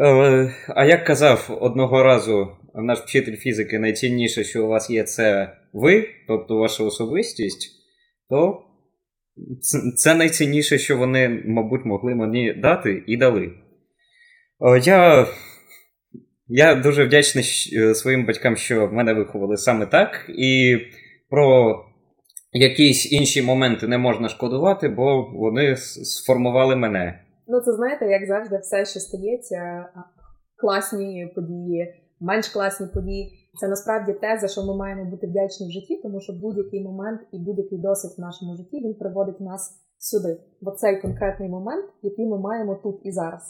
[0.00, 5.52] Е, А як казав одного разу наш вчитель фізики, найцінніше, що у вас є, це
[5.72, 7.70] ви, тобто ваша особистість,
[8.30, 8.62] то
[9.96, 13.52] це- найцінніше, що вони, мабуть, могли мені дати і дали.
[14.82, 15.26] Я,
[16.48, 17.44] я дуже вдячний
[17.76, 20.78] е, своїм батькам, що мене виховали саме так, і
[21.30, 21.76] про
[22.56, 27.20] якісь інші моменти не можна шкодувати, бо вони сформували мене.
[27.48, 29.88] Ну, це знаєте, як завжди, все, що стається,
[30.60, 33.32] класні події, менш класні події.
[33.60, 37.20] Це насправді те, за що ми маємо бути вдячні в житті, тому що будь-який момент
[37.32, 39.62] і будь-який досвід в нашому житті він приводить нас
[39.98, 43.42] сюди, бо цей конкретний момент, який ми маємо тут і зараз.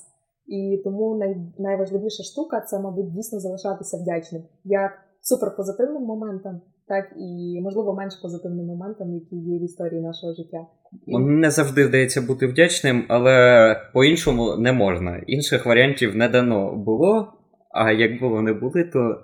[0.47, 7.61] І тому най, найважливіша штука це, мабуть, дійсно залишатися вдячним як суперпозитивним моментам, так і
[7.63, 10.67] можливо менш позитивним моментам, які є в історії нашого життя.
[11.07, 15.23] І- Не завжди вдається бути вдячним, але по-іншому не можна.
[15.27, 17.33] Інших варіантів не дано було.
[17.71, 19.17] А якби вони були, то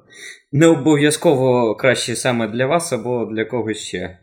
[0.52, 4.18] не обов'язково краще саме для вас або для когось ще.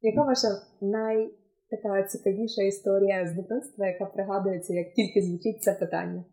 [0.00, 0.48] Яка ваша
[0.80, 1.30] най
[1.70, 6.24] така цікавіша історія з дитинства, яка пригадується, як тільки звучить це питання?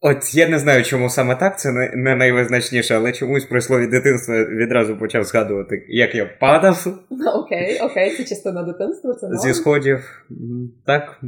[0.00, 3.86] От я не знаю, чому саме так, це не, не найвизначніше, але чомусь при слові
[3.86, 9.38] дитинства відразу почав згадувати, як я падав Ну, окей, окей, це частина дитинства, це норм.
[9.38, 10.24] зі сходів.
[10.86, 11.20] Так,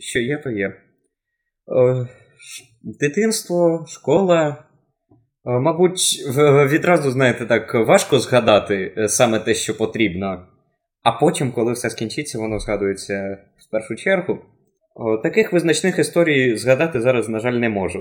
[0.00, 0.66] що є, то є.
[0.66, 2.08] Е,
[2.82, 4.48] Дитинство, школа.
[5.46, 6.24] Е, Мабуть,
[6.70, 10.46] відразу, знаєте, так важко згадати е, саме те, що потрібно.
[11.02, 14.38] А потім, коли все скінчиться, воно згадується в першу чергу.
[14.96, 17.98] О, Таких визначних історій згадати зараз, на жаль, не можу.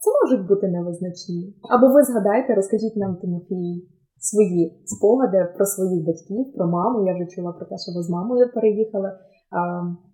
[0.00, 1.56] Це можуть бути невизначні.
[1.70, 7.06] Або ви згадайте, розкажіть нам, Тимофій, свої спогади про своїх батьків, про маму.
[7.06, 9.12] Я вже чула про те, що ви з мамою переїхали.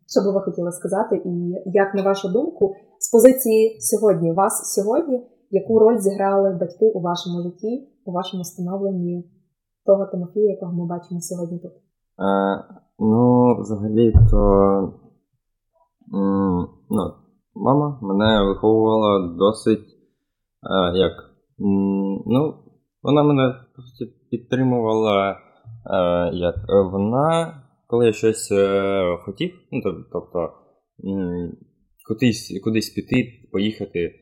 [0.07, 1.33] Що би ви хотіли сказати, і
[1.67, 7.43] як на вашу думку, з позиції сьогодні, вас сьогодні, яку роль зіграли батьки у вашому
[7.43, 9.31] житті, у вашому становленні
[9.87, 11.73] того Тимофія, якого ми бачимо сьогодні тут?
[11.73, 12.65] Е,
[12.99, 15.04] ну, взагалі, то.
[16.91, 17.15] Ну,
[17.55, 19.95] мама мене виховувала досить.
[20.65, 21.13] Е, як?
[22.27, 22.55] ну,
[23.03, 23.55] вона мене
[24.31, 25.31] підтримувала.
[25.31, 26.55] Е, як?
[26.57, 27.55] Е, Вона,
[27.87, 28.53] коли я щось
[29.25, 29.81] хотів, ну,
[30.13, 30.53] тобто
[32.09, 34.15] кудись, кудись піти, поїхати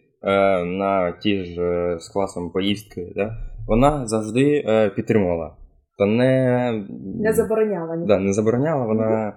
[0.65, 1.55] на ті ж
[2.01, 3.37] з класом поїздки, да?
[3.69, 4.65] вона завжди
[4.97, 5.57] підтримувала.
[5.99, 6.73] То не,
[7.21, 9.35] Не забороняла да, не забороняла, вона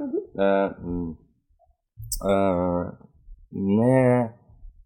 [3.52, 4.34] не,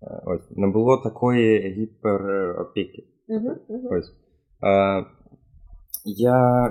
[0.02, 3.04] е, ось, не було такої гіперопіки.
[3.92, 4.12] Ось.
[4.64, 5.06] Е,
[6.06, 6.70] я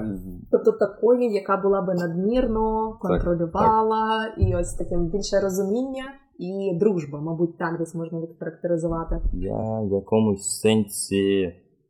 [0.50, 6.04] Тобто такої, яка була би надмірно, контролювала, і ось таким більше розуміння
[6.38, 9.20] і дружба, мабуть, так десь можна відхарактеризувати.
[9.32, 11.42] Я в якомусь сенсі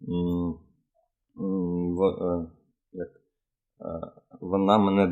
[0.09, 0.54] м,
[1.40, 2.46] м, в, е,
[2.92, 5.07] як, е, вона мене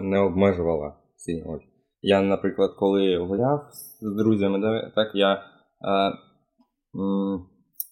[0.00, 1.52] не обмежувала сильно.
[1.52, 1.71] Ось.
[2.02, 3.68] Я, наприклад, коли гуляв
[4.00, 5.38] з друзями, да, так я е,
[7.00, 7.46] м,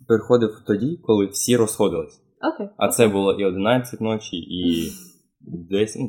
[0.09, 2.21] переходив тоді, коли всі розходились.
[2.55, 2.69] Окей.
[2.77, 4.91] А це було і 11 ночі, і
[5.71, 6.01] 10.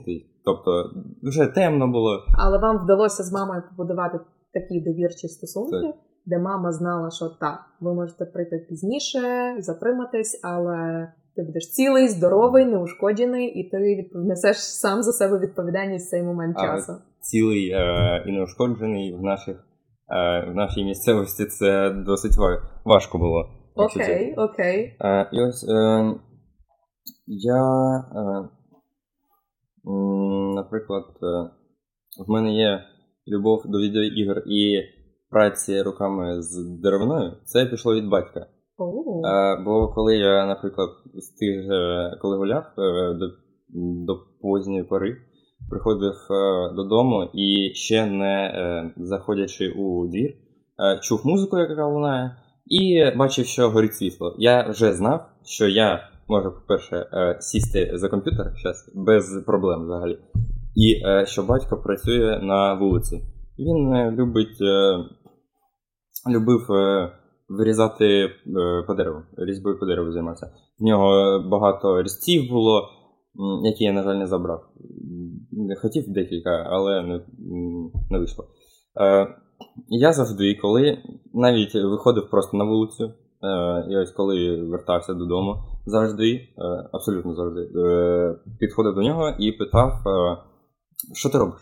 [0.45, 0.91] Тобто
[1.23, 2.19] вже темно було.
[2.37, 4.19] Але вам вдалося з мамою побудувати
[4.53, 5.95] такі довірчі стосунки, Так.
[6.25, 12.65] де мама знала, що так, ви можете прийти пізніше, затриматись, але ти будеш цілий, здоровий,
[12.65, 16.93] неушкоджений, і ти несеш сам за себе відповідальність в цей момент А, часу.
[17.19, 19.55] цілий е, і неушкоджений в наших
[20.09, 22.37] е, в нашій місцевості це досить
[22.85, 23.49] важко було.
[23.75, 24.97] Окей, окей.
[25.01, 26.13] Е, і ось е,
[27.27, 27.63] я,
[28.15, 28.49] е,
[30.55, 31.49] наприклад, е,
[32.27, 32.83] в мене є
[33.27, 34.81] любов до відеоігр і
[35.29, 37.37] праці руками з деревиною.
[37.45, 38.47] Це пішло від батька.
[39.65, 41.29] Бо коли я, наприклад, з
[42.21, 43.25] коли гуляв е, до,
[44.05, 45.17] до поздньої пори,
[45.69, 50.33] приходив е, додому і ще не е, заходячи у двір,
[51.01, 54.35] чув музику, яка лунає, і бачив, що горить світло.
[54.37, 57.05] Я вже знав, що я можу, по-перше,
[57.39, 60.17] сісти за комп'ютер зараз без проблем взагалі.
[60.75, 63.21] І що батько працює на вулиці.
[63.59, 64.61] Він любить,
[66.29, 66.67] любив
[67.57, 68.29] вирізати е,
[68.87, 70.51] по дереву, різьбою по дереву займався.
[70.79, 72.89] В нього багато різців було,
[73.63, 74.61] які я, на жаль, не забрав.
[75.81, 77.21] Хотів декілька, але не,
[78.11, 78.45] не вийшло.
[79.01, 79.27] Е,
[79.87, 80.97] я завжди, коли
[81.33, 86.47] навіть виходив просто на вулицю, е, і ось коли вертався додому, завжди,
[86.91, 87.69] абсолютно завжди,
[88.59, 89.91] підходив до нього і питав,
[91.13, 91.61] що ти робиш?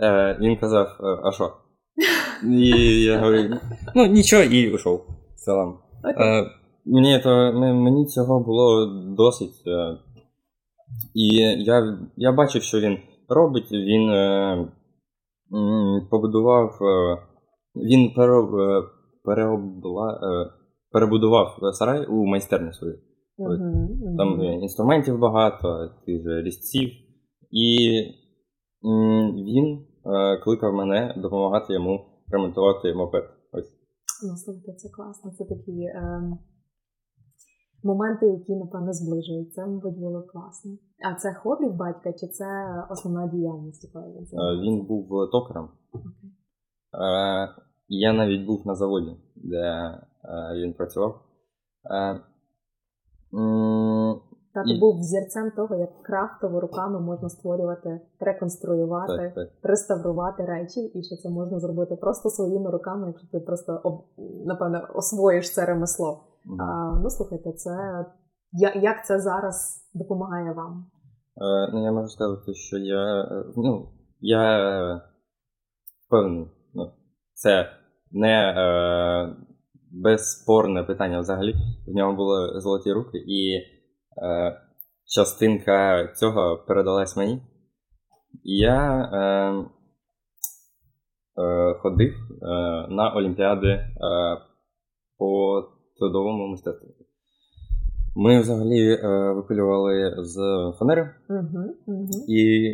[0.00, 0.88] Е, він казав,
[1.24, 1.52] а що?
[2.44, 2.68] І
[3.02, 3.56] я говорю,
[3.94, 5.06] ну нічого, і пішов.
[5.36, 5.78] Салам.
[6.04, 6.26] окей.
[6.26, 6.50] Е,
[6.84, 9.62] мені, то, мені цього було досить.
[9.66, 9.96] Е,
[11.14, 11.26] і
[11.64, 13.72] я, я бачив, що він робить.
[13.72, 14.68] Він е,
[16.10, 16.78] побудував.
[17.76, 18.42] Він пере,
[19.24, 20.20] переобла,
[20.92, 22.98] перебудував сарай у майстерню свою.
[23.38, 24.16] Мгм.
[24.16, 26.90] Там е, інструментів багато, тих же різців.
[27.50, 27.90] І
[29.54, 29.86] він
[30.44, 33.24] кликав мене допомагати йому ремонтувати мопед.
[33.52, 33.72] Ось.
[34.28, 35.30] Ну, слухайте, це класно.
[35.30, 36.38] Це такі ем,
[37.82, 39.54] моменти, які, напевно, зближують.
[39.54, 40.70] Це, мабуть, було класно.
[41.10, 42.46] А це хобі в батька, чи це
[42.90, 44.62] основна діяльність, якою він Е, займається?
[44.62, 45.68] Він був токарем.
[45.92, 46.30] Окей.
[46.94, 47.48] Е,
[47.88, 49.98] Я навіть був на заводі, де е,
[50.54, 51.20] він працював.
[51.90, 52.20] Е,
[53.34, 54.20] м,
[54.54, 59.48] Тато І- був взірцем того, як крафтово руками можна створювати, реконструювати, Так, так.
[59.62, 64.04] реставрувати речі, і що це можна зробити просто своїми руками, якщо ти просто об,
[64.46, 66.24] напевно освоїш це ремесло.
[66.44, 66.60] Мгм.
[66.60, 67.70] А, ну слухайте, це
[68.52, 70.86] я- як це зараз допомагає вам?
[71.36, 73.22] Е, Ну, я можу сказати, що я.
[73.22, 73.88] е, Ну,
[74.20, 75.00] я е,
[76.06, 76.48] впевнений.
[76.74, 76.90] Ну,
[77.34, 77.66] це
[78.12, 79.36] не е,
[79.92, 81.54] безспорне питання взагалі.
[81.86, 83.60] В нього були золоті руки, і
[85.06, 87.42] частинка цього передалась мені.
[88.44, 89.18] І я е,
[91.42, 92.46] е, ходив е,
[92.90, 93.88] на Олімпіади е,
[95.18, 95.62] по
[95.98, 96.88] трудовому мистецтву.
[98.16, 100.36] Ми взагалі е, випилювали з
[100.78, 102.08] фанери, угу.
[102.28, 102.70] і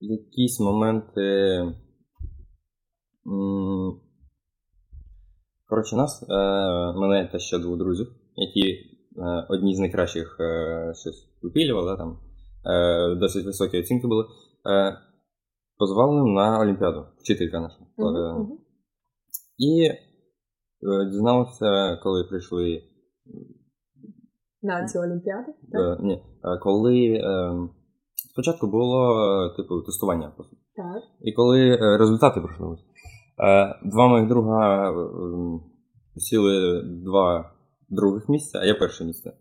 [0.00, 1.20] в якісь моменти.
[3.26, 4.00] м,
[5.68, 6.34] Коротше, нас, е,
[7.00, 8.91] мене та ще двох друзів, які е,
[9.48, 12.18] одні з найкращих е, щось випилювали, да, там,
[12.66, 14.24] е, досить високі оцінки були,
[14.70, 14.96] е,
[15.78, 17.76] позвали на Олімпіаду, вчителька наша.
[17.98, 18.58] Е, Угу.
[19.58, 19.98] І е,
[21.10, 22.82] дізналися, коли прийшли
[24.62, 25.52] На цю олімпіаду?
[25.72, 25.98] Так.
[26.00, 27.52] Е, ні, е, коли е,
[28.32, 30.32] спочатку було е, типу тестування.
[30.36, 31.02] так.
[31.20, 32.78] І коли е, результати пройшли, е,
[33.84, 34.94] два моїх друга е,
[36.16, 37.51] сіли два
[37.92, 39.32] других місця, а я перше місце.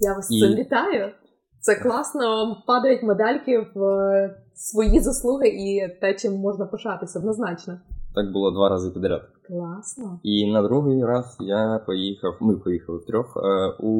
[0.00, 1.12] Я вас І- цим вітаю.
[1.60, 2.56] Це класно.
[2.66, 7.80] Падають медальки в е, свої заслуги і те, чим можна пишатися, однозначно.
[8.14, 9.22] Так було два рази підряд.
[9.48, 10.20] Класно.
[10.22, 13.90] І на другий раз я поїхав, ми поїхали втрьох е, у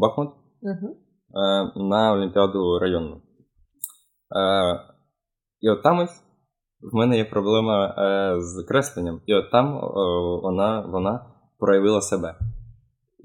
[0.00, 0.28] Бахмут
[0.62, 0.96] Угу.
[1.90, 3.20] на Олімпіаду районну.
[5.60, 6.22] І от там ось
[6.92, 7.94] в мене є проблема
[8.40, 9.20] з кресленням.
[9.26, 9.80] І от там
[10.42, 11.26] вона, вона
[11.58, 12.34] проявила себе.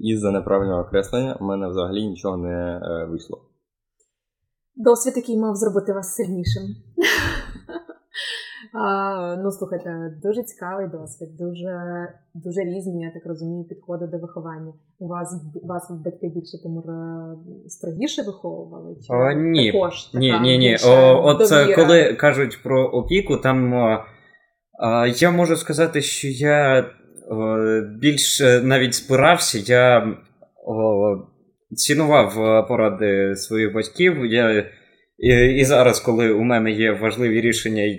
[0.02, 3.38] Із-за неправильного креслення в мене взагалі нічого не е, вийшло.
[4.76, 6.62] Досвід, який мав зробити вас сильнішим.
[8.74, 11.74] А, ну, слухайте, дуже цікавий досвід, дуже,
[12.34, 14.72] дуже різні, я так розумію, підходи до виховання.
[14.98, 17.36] У вас вас батьки більше Тимур е,
[17.68, 18.96] строгіше виховували?
[19.06, 19.72] Чи О, ні.
[19.72, 20.76] також така Ні, ні, ні.
[20.86, 21.84] О, от це довіра?
[21.84, 23.74] коли кажуть про опіку, там
[24.82, 26.84] а, я можу сказати, що я
[28.00, 30.16] більш навіть спирався, я
[31.76, 34.26] цінував е, поради своїх батьків.
[34.26, 34.70] Я,
[35.18, 37.98] і, і зараз, коли у мене є важливі рішення,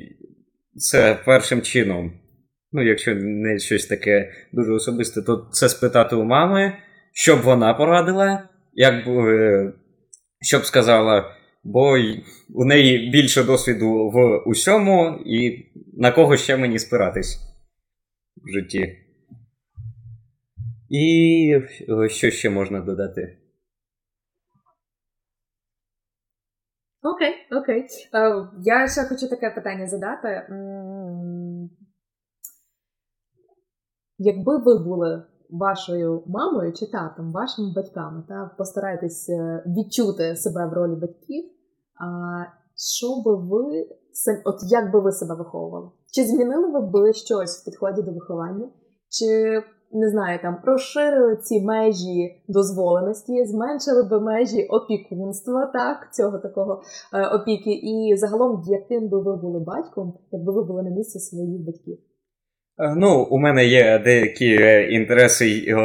[0.76, 2.14] це першим чином.
[2.72, 6.74] Ну, якщо не щось таке дуже особисте, то це спитати у мами,
[7.12, 9.74] що б вона порадила, як би, е,
[10.42, 11.98] що б сказала, бо
[12.54, 15.66] у неї більше досвіду в усьому, і
[15.98, 17.40] на кого ще мені спиратись
[18.36, 18.98] в житті.
[20.94, 21.62] І
[22.08, 23.38] що ще можна додати?
[27.04, 27.88] Окей, окей.
[28.14, 30.48] Е, я ще хочу таке питання задати.
[34.18, 40.74] Якби ви були вашою мамою чи татом, вашими батьками, та постарайтесь е, відчути себе в
[40.74, 41.52] ролі батьків.
[42.76, 43.88] Що би ви
[44.46, 45.92] от як би ви себе виховували?
[46.12, 48.70] Чи змінили ви би щось в підході до виховання?
[49.10, 49.62] Чи
[49.94, 56.82] не знаю, там розширили ці межі дозволеності, зменшили би межі опікунства, так, цього такого
[57.14, 61.62] е, опіки, і загалом, яким би ви були батьком, якби ви були на місці своїх
[61.62, 61.98] батьків?
[62.80, 65.76] Е, Ну, у мене є деякі е, інтереси,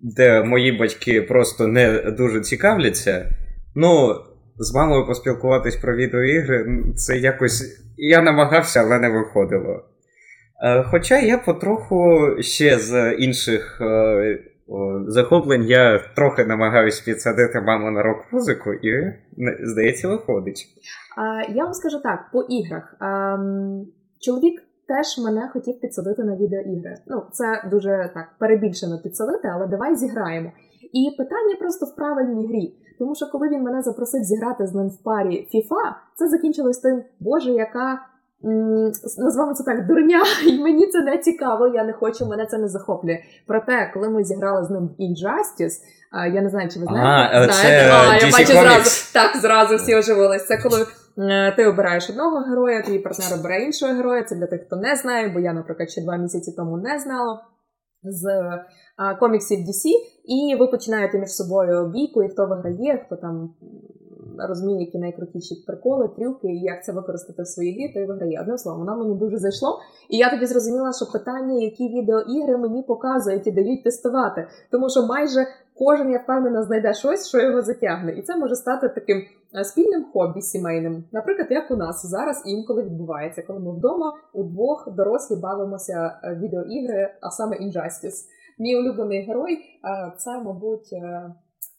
[0.00, 3.26] де мої батьки просто не дуже цікавляться.
[3.74, 4.14] Ну,
[4.58, 7.82] з мамою поспілкуватись про відеоігри, це якось.
[7.96, 9.84] Я намагався, але не виходило.
[10.62, 14.38] Е, Хоча я потроху ще з інших е,
[15.06, 19.12] захоплень я трохи намагаюсь підсадити маму на рок-музику, і
[19.62, 20.66] здається, виходить.
[21.54, 22.96] Я вам скажу так: по іграх.
[23.00, 23.86] Ем,
[24.20, 26.94] чоловік теж мене хотів підсадити на відеоігри.
[27.06, 30.52] Ну, це дуже так перебільшено підсадити, але давай зіграємо.
[30.92, 32.74] І питання просто в правильній грі.
[32.98, 37.02] Тому що коли він мене запросив зіграти з ним в парі FIFA, це закінчилось тим,
[37.20, 37.98] боже, яка.
[39.18, 42.68] Назвемо це так дурня, і мені це не цікаво, я не хочу, мене це не
[42.68, 43.18] захоплює.
[43.46, 45.74] Проте, коли ми зіграли з ним в Injustice,
[46.34, 47.36] я не знаю, чи ви знаєте.
[47.36, 47.90] А, е, знаєте?
[47.92, 49.12] а, я бачу зразу.
[49.14, 50.46] Так, зразу всі оживились.
[50.46, 50.86] Це коли
[51.18, 54.22] е, ти обираєш одного героя, твій партнер обирає іншого героя.
[54.22, 57.42] Це для тих, хто не знає, бо я, наприклад, ще два місяці тому не знала
[58.02, 58.64] з е,
[59.20, 59.88] коміксів DC,
[60.24, 63.54] і ви починаєте між собою бійку, і хто виграє, хто там
[64.38, 68.40] розуміє, які найкрутіші приколи, трюки, і як це використати в своїй грі, той виграє.
[68.40, 69.78] Одним словом, воно мені дуже зайшло.
[70.10, 75.06] І я тоді зрозуміла, що питання, які відеоігри мені показують і дають тестувати, тому що
[75.06, 75.46] майже
[75.78, 78.12] кожен, я впевнена, знайде щось, що його затягне.
[78.12, 79.22] І це може стати таким
[79.58, 81.04] е, спільним хобі сімейним.
[81.12, 87.14] Наприклад, як у нас зараз інколи відбувається, коли ми вдома удвох дорослі бавимося е, відеоігри,
[87.20, 88.24] а саме Injustice.
[88.58, 90.94] Мій улюблений герой е, це, мабуть,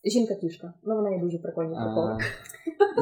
[0.09, 0.73] жінка-кішка.
[0.85, 2.11] Ну, вона є дуже прикольні приколи.
[2.11, 2.17] А,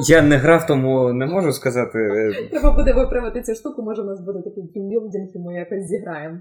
[0.08, 1.98] Я не грав, тому не можу сказати.
[1.98, 5.84] е, Треба буде виправити цю штуку, може, у нас буде такий тімбілдинг, і ми якось
[5.84, 6.38] зіграємо.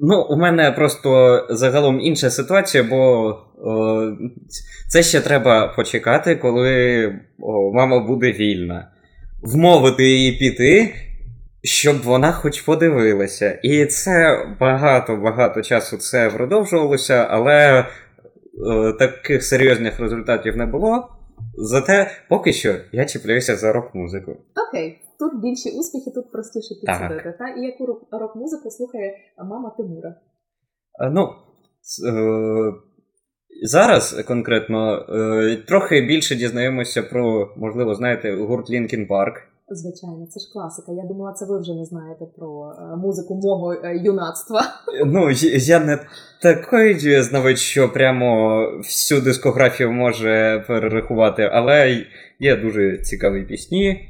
[0.00, 3.26] Ну, у мене просто загалом інша ситуація, бо
[3.62, 4.12] о,
[4.88, 8.88] це ще треба почекати, коли о, мама буде вільна.
[9.42, 10.94] Вмовити її піти,
[11.62, 13.58] щоб вона хоч подивилася.
[13.62, 17.86] І це багато-багато часу це продовжувалося, але
[18.98, 21.08] таких серйозних результатів не було.
[21.54, 24.36] Зате поки що я чіпляюся за рок-музику.
[24.68, 27.34] Окей, тут більші успіхи, тут простіше підсадити.
[27.38, 27.48] Та?
[27.48, 30.08] І яку рок- рок-музику слухає мама Тимура?
[30.08, 31.28] Е, Ну,
[32.08, 32.72] е,
[33.62, 39.34] зараз конкретно е, трохи більше дізнаємося про, можливо, знаєте, гурт Linkin Park.
[39.70, 40.92] Звичайно, це ж класика.
[40.92, 44.60] Я думала, це ви вже не знаєте про е, музику мого е, юнацтва.
[45.00, 45.98] Е, Ну, я- не
[46.42, 52.04] такий знавець, що прямо всю дискографію може перерахувати, але
[52.40, 54.08] є дуже цікаві пісні.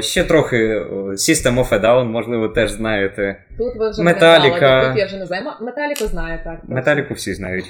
[0.00, 3.44] Ще трохи System of a Down, можливо, теж знаєте.
[3.58, 4.88] Тут ви вже Металіка.
[4.88, 5.42] тут я вже не знаю.
[5.60, 6.60] Металіку знаю, так.
[6.68, 7.64] Металіку всі знають.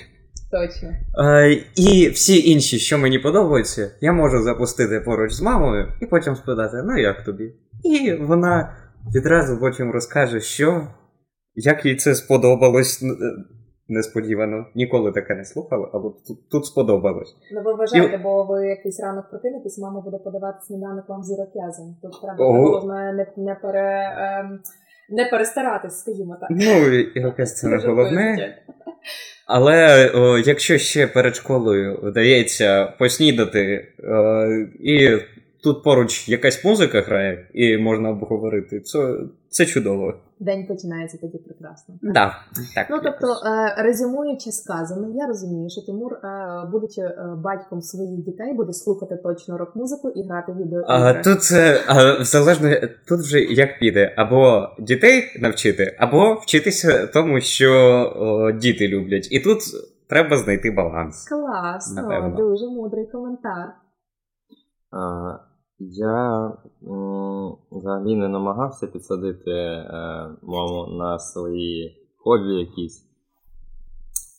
[0.53, 0.88] Точно.
[1.28, 6.36] Е, і всі інші, що мені подобаються, я можу запустити поруч з мамою і потім
[6.36, 7.53] спитати, ну як тобі?
[7.84, 8.76] І вона
[9.14, 10.86] відразу потім розкаже, що
[11.55, 13.07] як їй це сподобалось е,
[13.88, 14.66] несподівано.
[14.74, 17.36] Ніколи таке не слухала, але тут, тут сподобалось.
[17.55, 21.96] Ну ви вважаєте, бо ви якийсь ранок прокинетесь, мама буде подавати сніданок вам з ірокезом.
[22.03, 24.61] Тут треба головне не, не, пере, ем,
[25.11, 26.48] не перестаратись, скажімо так.
[26.50, 28.57] Ну, і якесь це не головне.
[29.55, 34.46] Але о, якщо ще перед школою вдається поснідати о,
[34.80, 35.18] і
[35.63, 39.17] тут поруч якась музика грає, і можна обговорити, це,
[39.49, 40.15] це чудово.
[40.41, 41.95] День починається тоді прекрасно.
[42.03, 42.37] Да,
[42.75, 42.87] так.
[42.91, 48.55] Ну тобто, е, резюмуючи сказане, я розумію, що Тимур, е, будучи е, батьком своїх дітей,
[48.55, 50.85] буде слухати точно рок-музику і грати в відеоігри.
[50.89, 52.71] А, тут це а, залежно,
[53.09, 57.73] тут вже як піде, або дітей навчити, або вчитися тому, що
[58.17, 59.29] о, діти люблять.
[59.31, 59.59] І тут
[60.09, 61.29] треба знайти баланс.
[61.29, 62.37] Класно, Напевно.
[62.37, 63.75] дуже мудрий коментар.
[64.91, 65.51] А,
[65.91, 66.53] я
[66.89, 69.87] м, взагалі не намагався підсадити е,
[70.43, 73.05] маму на свої хобі якісь.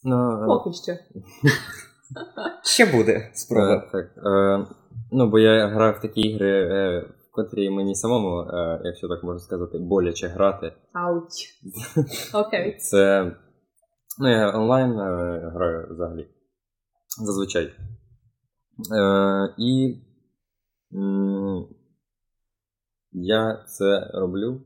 [0.04, 0.94] Ну, е, Поки що.
[2.64, 3.74] Ще буде спроба.
[3.74, 4.68] е, так, е,
[5.12, 9.24] ну, бо я грав в такі ігри, е, в котрі мені самому, е, якщо так
[9.24, 10.74] можна сказати, боляче грати.
[10.94, 11.34] Ауч.
[12.48, 12.78] Окей.
[12.78, 13.32] Це.
[14.20, 16.28] Ну, я онлайн е, граю взагалі.
[17.26, 17.66] Зазвичай.
[17.66, 20.02] Е, і
[23.12, 24.62] я це роблю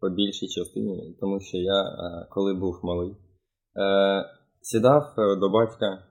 [0.00, 4.24] по більшій частині, тому що я, е, коли був малий, е,
[4.60, 6.02] сідав е, до батька,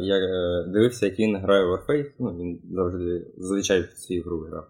[0.00, 0.18] я
[0.66, 4.64] дивився, як він грає в Warface, ну, він завжди зазвичай в цю гру грав.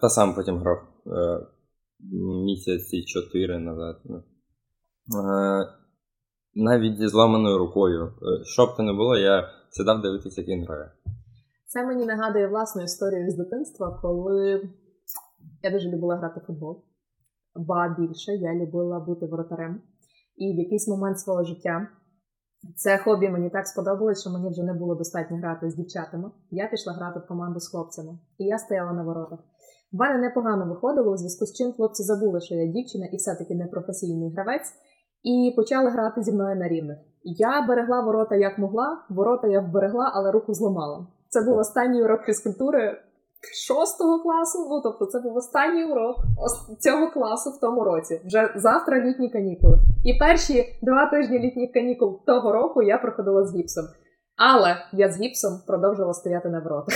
[0.00, 0.78] Та сам потім грав
[2.44, 4.00] місяці чотири назад.
[4.04, 4.22] Ну.
[6.54, 8.12] Навіть зі зламаною рукою.
[8.44, 10.92] Що б то не було, я сідав дивитися, як він грає.
[11.72, 14.68] Це мені нагадує власну історію з дитинства, коли
[15.62, 16.84] я дуже любила грати в футбол.
[17.54, 19.82] Ба більше я любила бути воротарем.
[20.36, 21.88] І в якийсь момент свого життя
[22.76, 26.30] це хобі мені так сподобалось, що мені вже не було достатньо грати з дівчатами.
[26.50, 29.38] Я пішла грати в команду з хлопцями, і я стояла на воротах.
[29.92, 33.54] В мене непогано виходило, у зв'язку з чим хлопці забули, що я дівчина і все-таки
[33.54, 34.72] не професійний гравець,
[35.22, 36.98] і почали грати зі мною на рівних.
[37.22, 41.06] Я берегла ворота як могла, ворота я вберегла, але руку зламала.
[41.32, 42.98] Це був останній урок фізкультури
[43.68, 44.58] шостого класу.
[44.70, 46.16] Ну тобто, це був останній урок
[46.80, 48.20] цього класу в тому році.
[48.26, 49.78] Вже завтра літні канікули.
[50.04, 53.84] І перші два тижні літніх канікул того року я проходила з гіпсом.
[54.36, 56.94] Але я з гіпсом продовжувала стояти на воротах.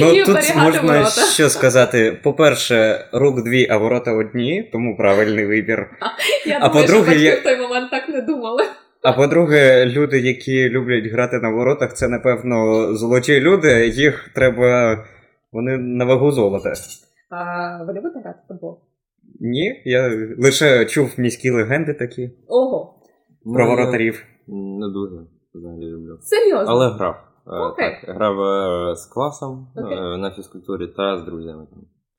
[0.00, 1.10] Ну І тут можна ворота.
[1.10, 5.90] що сказати: по-перше, рук дві, а ворота одні, тому правильний вибір.
[6.46, 8.64] Я А думаю, по-друге, батьки я- в той момент так не думали.
[9.06, 13.88] А по-друге, люди, які люблять грати на воротах, це напевно золоті люди.
[13.88, 14.98] Їх треба.
[15.52, 16.72] Вони на вагу золота.
[17.30, 18.78] А ви любите грати в футбол?
[19.40, 22.94] Ні, я лише чув міські легенди такі Ого,
[23.54, 24.24] про Ну, воротарів.
[24.48, 25.16] Не дуже
[25.54, 26.18] взагалі люблю.
[26.20, 26.72] серйозно?
[26.74, 27.14] Але грав.
[27.46, 27.96] Е, Окей.
[28.06, 29.96] Так, грав е, з класом е, Окей.
[29.98, 31.66] на фізкультурі та з друзями.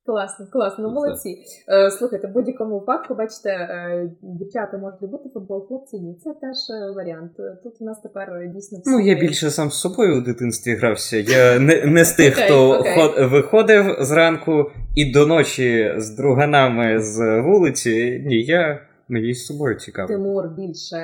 [0.07, 1.37] Класно, класно, ну молодці.
[1.69, 6.15] Е, слухайте, в будь-якому випадку, бачите, е, дівчата можуть любити футбол, хлопці ні.
[6.23, 7.31] Це теж е, варіант.
[7.63, 8.89] Тут у нас тепер дійсно всі.
[8.89, 11.17] Ну, я більше сам з собою у дитинстві грався.
[11.17, 16.99] Я не, не з тих, Окей, хто ход- виходив зранку і до ночі з друганами
[16.99, 18.23] з вулиці.
[18.25, 20.07] Ні, я мені з собою цікаво.
[20.07, 20.97] Тимур більше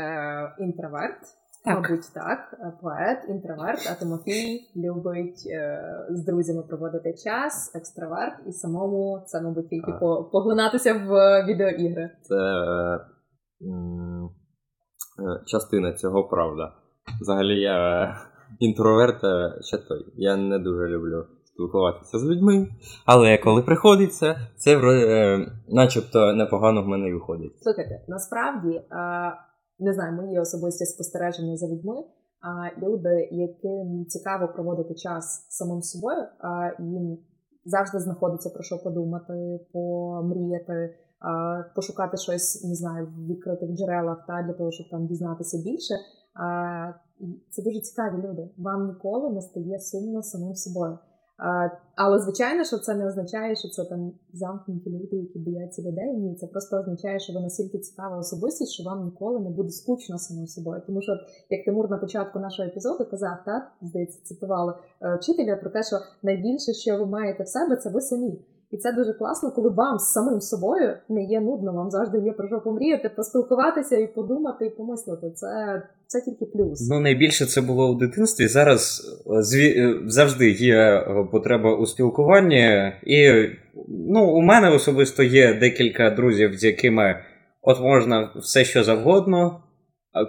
[0.60, 1.20] інтроверт.
[1.66, 1.76] Так.
[1.90, 8.52] Мабуть, так, Е, поет, інтроверт, а Тимофій любить е, з друзями проводити час, екстраверт, і
[8.52, 12.10] самому це, мабуть, тільки по, поглинатися в е, відеоігри.
[12.22, 13.00] Це е,
[13.68, 14.30] м,
[15.46, 16.74] частина цього правда.
[17.22, 18.16] Взагалі я е,
[18.60, 19.20] інтроверт
[19.62, 20.14] ще той.
[20.16, 22.68] Я не дуже люблю спілкуватися з людьми.
[23.06, 24.78] Але коли приходиться, це
[25.68, 27.64] начебто непогано в мене виходить.
[27.64, 28.82] Слухайте, насправді,
[29.80, 32.04] не знаю, мої особисті спостереження за людьми.
[32.42, 37.18] А люди, яким цікаво проводити час самим собою, а їм
[37.66, 44.44] завжди знаходиться про що подумати, помріяти, а, пошукати щось, не знаю, в відкритих джерелах та
[44.44, 45.94] для того, щоб там дізнатися більше.
[46.34, 46.94] А,
[47.50, 48.50] Це дуже цікаві люди.
[48.58, 50.98] Вам ніколи не стає сумно самим собою.
[51.96, 56.14] Але звичайно, що це не означає, що це там замкнуті люди, які бояться людей.
[56.14, 60.18] Ні, це просто означає, що ви настільки цікава особистість, що вам ніколи не буде скучно
[60.18, 60.82] самим собою.
[60.88, 61.12] Тому що,
[61.50, 65.96] як Тимур на початку нашого епізоду казав, так здається, цитували е, вчителя про те, що
[66.24, 68.40] найбільше, що ви маєте в себе, це ви самі.
[68.74, 72.32] І це дуже класно, коли вам з самим собою не є нудно, вам завжди є
[72.32, 75.32] про що помріяти, поспілкуватися і подумати, і помислити.
[75.36, 76.90] Це, це тільки плюс.
[76.90, 78.48] Ну, найбільше це було у дитинстві.
[78.48, 79.02] Зараз
[79.38, 79.68] е, зві...
[79.68, 83.50] е, завжди є е, потреба у спілкуванні, і
[83.88, 87.20] ну, у мене особисто є декілька друзів, з якими
[87.62, 89.64] от можна все, що завгодно,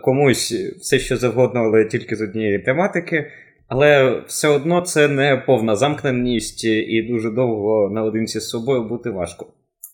[0.03, 3.31] комусь все, що завгодно, але тільки з однієї тематики.
[3.69, 9.47] Але все одно це не повна замкненість, і дуже довго наодинці з собою бути важко.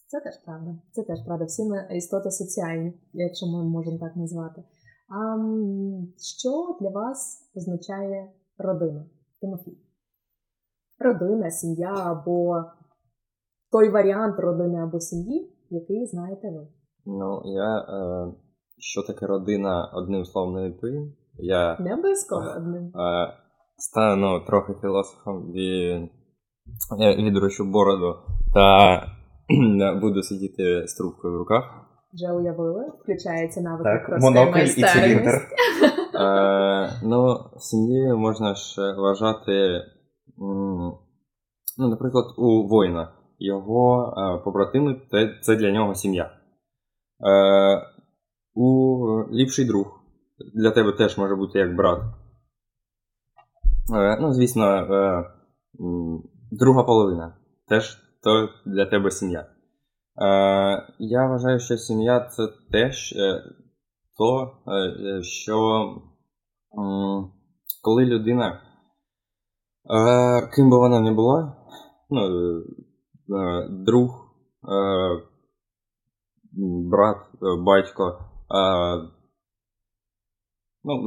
[0.09, 0.71] Це теж правда.
[0.93, 1.45] Це теж правда.
[1.45, 4.62] Всі ми істоти соціальні, якщо ми можемо так назвати.
[5.09, 5.37] А
[6.39, 9.05] що для вас означає родина?
[9.41, 9.79] Тимофій?
[10.99, 12.64] родина, сім'я або
[13.73, 16.66] той варіант родини або сім'ї, який знаєте ви.
[17.07, 17.79] Ну, я.
[17.79, 18.33] Е,
[18.79, 21.12] що таке родина одним словом не відповім.
[21.39, 22.85] Я Не обов'язково одним.
[22.85, 23.33] е,
[23.81, 26.01] стану трохи філософом і
[26.99, 28.16] відрощу бороду
[28.55, 29.07] та
[30.01, 31.64] буду сидіти з трубкою в руках.
[32.14, 35.31] Вже уявили, включається навик Так, монокль і циліндр.
[36.14, 39.83] Е, ну, сім'єю можна ж вважати,
[41.78, 43.12] ну, наприклад, у воїна.
[43.39, 46.24] Його е, побратими це, це для нього сім'я.
[46.24, 46.31] Е,
[48.55, 50.01] у ліпший друг
[50.55, 52.01] для тебе теж може бути як брат.
[53.95, 55.24] Е, ну, звісно, е,
[56.53, 57.36] друга половина
[57.68, 59.41] теж то для тебе сім'я.
[59.41, 59.47] Е,
[60.99, 63.14] я вважаю, що сім'я це теж
[64.18, 64.53] то,
[65.22, 65.86] що
[67.82, 68.61] коли людина,
[70.55, 71.57] ким би вона не була,
[72.11, 72.28] ну,
[73.84, 74.34] друг,
[76.91, 77.16] брат,
[77.64, 78.18] батько,
[80.84, 81.03] ну,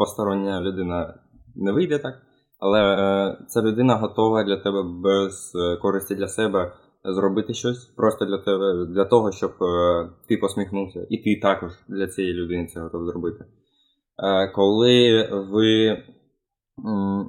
[0.00, 1.14] постороння людина
[1.56, 2.14] не вийде так,
[2.58, 6.72] але е, ця людина готова для тебе без е, користі для себе
[7.04, 12.06] зробити щось просто для тебе, для того, щоб е, ти посміхнувся, і ти також для
[12.06, 13.44] цієї людини це готов зробити.
[13.44, 16.02] Е, коли ви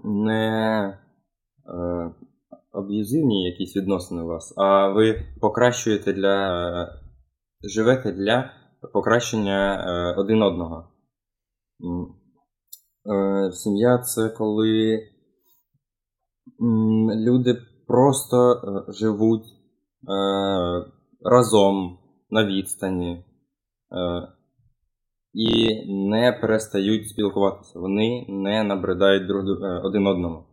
[0.04, 2.12] не е,
[2.72, 6.88] аб'юзивні якісь відносини у вас, а ви покращуєте для
[7.64, 8.52] живете для
[8.94, 10.88] покращення е, один одного.
[13.06, 15.00] Е, Сім'я це коли
[17.16, 19.54] люди просто е, живуть е,
[21.22, 21.98] разом
[22.30, 23.26] на відстані
[25.34, 25.76] і
[26.10, 27.80] не перестають спілкуватися.
[27.80, 29.44] Вони не набридають друг
[29.84, 30.44] один одному.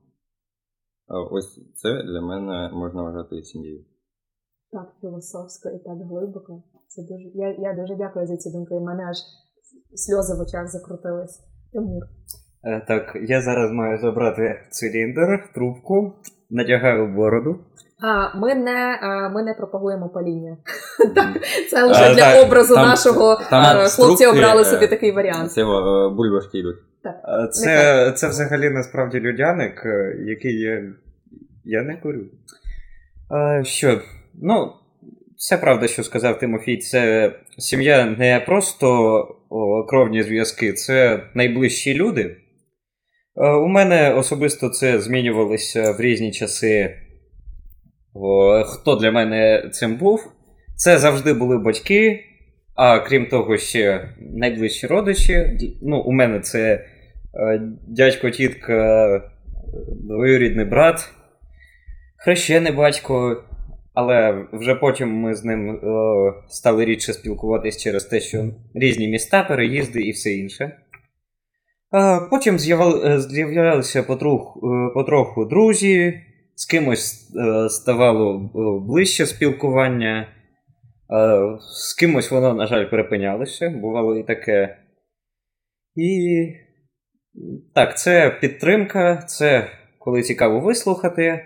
[1.30, 3.84] Ось це для мене можна вважати сім'єю.
[4.72, 6.62] Так філософсько і так глибоко.
[6.88, 7.28] Це дуже.
[7.34, 8.74] Я, я дуже дякую за ці думки.
[8.74, 9.16] У мене аж
[9.94, 11.49] сльози в очах закрутились.
[11.72, 12.02] Тимур.
[12.64, 16.14] Е, Так, я зараз маю забрати циліндр, трубку,
[16.50, 17.58] надягаю бороду.
[18.00, 20.56] А ми не, а, ми не пропагуємо паління.
[21.14, 21.28] Так,
[21.70, 25.52] це лише для так, образу там- нашого там е, хлопці обрали е, собі такий варіант.
[25.52, 25.64] Це е,
[26.16, 26.76] бульбашки йдуть.
[27.06, 30.82] Е, Це, це взагалі насправді людяник, е, який я,
[31.64, 32.24] я не курю.
[33.32, 34.00] Е, Що?
[34.42, 34.72] Ну,
[35.36, 36.76] це правда, що сказав Тимофій.
[36.76, 39.38] Це сім'я не просто
[39.88, 42.36] кровні зв'язки, це найближчі люди.
[43.36, 46.94] Е, У мене особисто це змінювалося в різні часи.
[48.66, 50.32] Хто для мене цим був?
[50.76, 52.24] Це завжди були батьки,
[52.74, 55.59] а крім того, ще найближчі родичі.
[55.82, 59.22] Ну, у мене це е, дядько, тітка,
[60.09, 61.11] двоюрідний брат,
[62.16, 63.44] хрещений батько.
[64.01, 65.78] Але вже потім ми з ним е,
[66.49, 68.44] стали рідше спілкуватись через те, що
[68.74, 70.64] різні міста, переїзди і все інше.
[70.64, 72.59] Е, потім е,
[73.20, 76.20] з'являлися потроху, е, потроху друзі,
[76.55, 78.38] з кимось е, ставало
[78.88, 80.28] ближче спілкування,
[81.61, 84.78] з кимось воно, на жаль, перепинялося, бувало і таке.
[85.96, 86.46] І
[87.74, 91.44] так, це підтримка, це коли цікаво вислухати.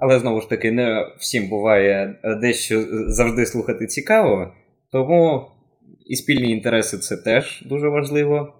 [0.00, 4.52] Але знову ж таки, не всім буває е, дещо завжди слухати цікаво,
[4.92, 5.46] тому
[6.06, 8.54] і спільні інтереси це теж дуже важливо.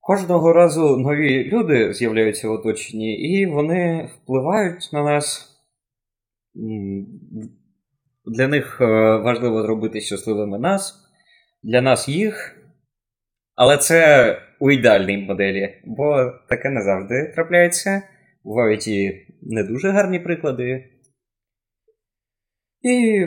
[0.00, 5.50] Кожного разу нові люди з'являються в оточенні, і вони впливають на нас.
[8.26, 8.84] Для них е,
[9.16, 10.94] важливо зробити щасливими нас,
[11.62, 12.60] для нас їх.
[13.54, 18.02] Але це у ідеальній моделі, бо таке не завжди трапляється.
[18.44, 20.84] Бувають і не дуже гарні приклади.
[22.82, 23.26] І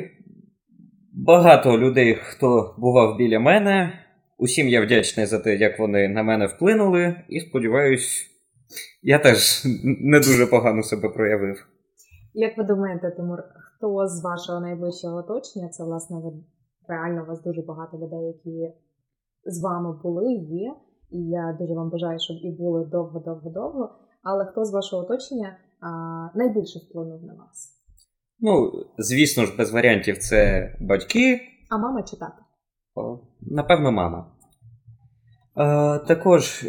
[1.13, 3.99] багато людей, хто бував біля мене,
[4.37, 8.25] усім я вдячний за те, як вони на мене вплинули, і сподіваюсь,
[9.01, 11.67] я теж не дуже погано себе проявив.
[12.33, 13.39] Як ви думаєте, Тимур,
[13.77, 16.31] хто з вашого найближчого оточення, це власне ви
[16.87, 18.73] реально у вас дуже багато людей, які
[19.45, 20.75] з вами були, є,
[21.11, 23.89] і я дуже вам бажаю, щоб і були довго-довго-довго.
[24.29, 27.73] Але хто з вашого оточення а, найбільше вплинув на вас?
[28.39, 32.45] Ну, звісно ж, без варіантів це батьки, А мама чи тато?
[33.41, 34.31] Напевно, мама.
[35.57, 36.65] Е, також,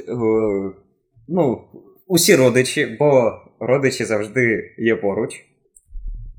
[1.29, 1.65] ну,
[2.07, 5.45] усі родичі, бо родичі завжди є поруч.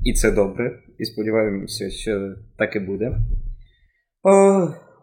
[0.05, 0.83] І це добре.
[0.97, 3.05] І сподіваємося, що так і буде.
[3.05, 3.17] Е,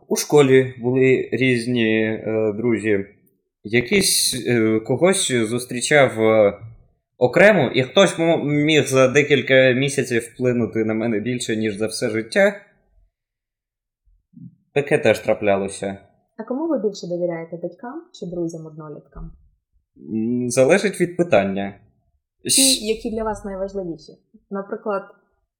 [0.08, 3.06] у школі були різні е, друзі,
[3.66, 6.58] якийсь е, когось зустрічав е,
[7.18, 12.60] окремо, і хтось міг за декілька місяців вплинути на мене більше, ніж за все життя.
[14.74, 15.98] Таке теж траплялося.
[16.36, 19.32] А кому ви більше довіряєте батькам чи друзям-одноліткам?
[20.48, 21.80] Залежить від питання.
[22.44, 24.12] Ті, які для вас найважливіші?
[24.50, 25.02] Наприклад,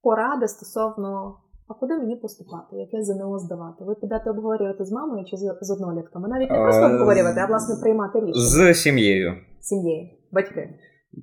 [0.01, 1.37] поради стосовно,
[1.67, 3.83] а куди мені поступати, яке ЗНО здавати?
[3.83, 6.27] Ви підете обговорювати з мамою чи з однолітками?
[6.29, 8.73] Навіть не просто обговорювати, а власне приймати рішення.
[8.73, 9.33] З сім'єю.
[9.61, 10.69] Сім'єю, батьки.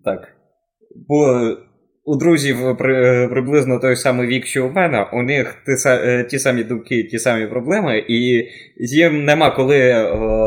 [0.05, 0.21] Так.
[1.09, 1.41] Бо
[2.05, 6.39] у друзів при, приблизно той самий вік, що у мене, у них ті, е, ті
[6.39, 10.07] самі думки, ті самі проблеми, і їм нема коли е,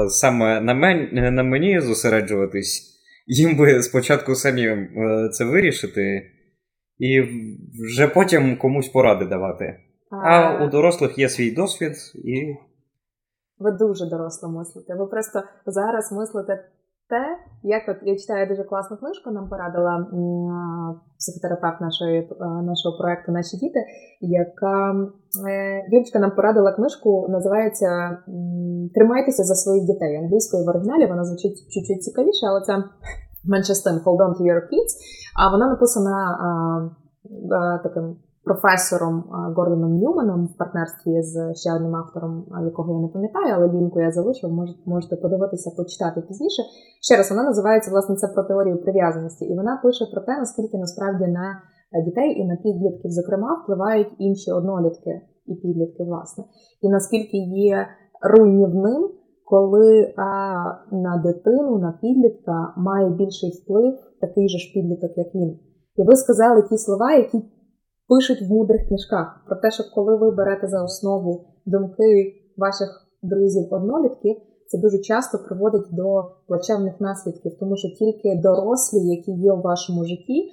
[0.09, 2.93] саме на, мен, на мені зосереджуватись.
[3.27, 4.87] Їм би спочатку самі е,
[5.31, 6.31] це вирішити,
[6.99, 7.21] і
[7.85, 9.86] вже потім комусь поради давати.
[10.11, 12.55] А, у дорослих є свій досвід і.
[13.59, 14.95] Ви дуже доросло мислите.
[14.95, 16.63] Ви просто зараз мислите
[17.09, 20.07] те, як от я читаю дуже класну книжку, нам порадила
[21.17, 23.79] психотерапевт нашої, е, нашого проекту Наші діти,
[24.21, 24.95] яка
[25.91, 28.17] Юлічка е, нам порадила книжку, називається
[28.93, 30.15] Тримайтеся за своїх дітей.
[30.15, 32.83] Англійською в оригіналі вона звучить чуть-чуть цікавіше, але це
[33.45, 34.91] менше з тим Hold on to your kids.
[35.39, 36.47] А вона написана а,
[37.55, 38.15] а, таким
[38.47, 39.23] професором
[39.55, 44.11] Гордоном Ньюманом в партнерстві з ще одним автором, якого я не пам'ятаю, але лінку я
[44.11, 44.49] залишив,
[44.85, 46.61] можете подивитися, почитати пізніше.
[47.01, 50.77] Ще раз вона називається власне це про теорію прив'язаності, і вона пише про те, наскільки
[50.77, 51.47] насправді на
[52.05, 56.43] дітей і на підлітків, зокрема, впливають інші однолітки і підлітки, власне,
[56.81, 57.87] і наскільки є
[58.21, 59.09] руйнівним.
[59.49, 60.25] Коли а,
[60.91, 65.59] на дитину, на підлітка має більший вплив такий же ж підліток, як він.
[65.95, 67.41] І ви сказали ті слова, які
[68.09, 74.35] пишуть в мудрих книжках про те, що коли ви берете за основу думки ваших друзів-однолітків,
[74.67, 80.05] це дуже часто приводить до плачевних наслідків, тому що тільки дорослі, які є у вашому
[80.05, 80.51] житті,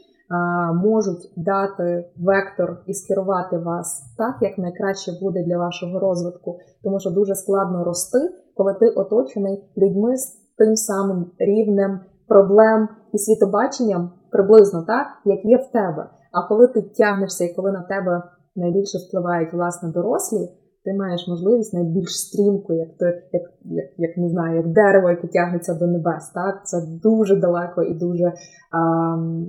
[0.74, 7.10] можуть дати вектор і скерувати вас так, як найкраще буде для вашого розвитку, тому що
[7.10, 8.18] дуже складно рости,
[8.56, 10.26] коли ти оточений людьми з
[10.58, 16.10] тим самим рівнем проблем і світобаченням приблизно так, як є в тебе.
[16.34, 18.22] А коли ти тягнешся і коли на тебе
[18.56, 20.48] найбільше впливають власне дорослі,
[20.84, 25.26] ти маєш можливість найбільш стрімко, як ти, як, як, як не знаю, як дерево, яке
[25.28, 26.28] тягнеться до небес.
[26.34, 26.66] Так?
[26.66, 28.32] Це дуже далеко і дуже
[28.72, 28.80] а,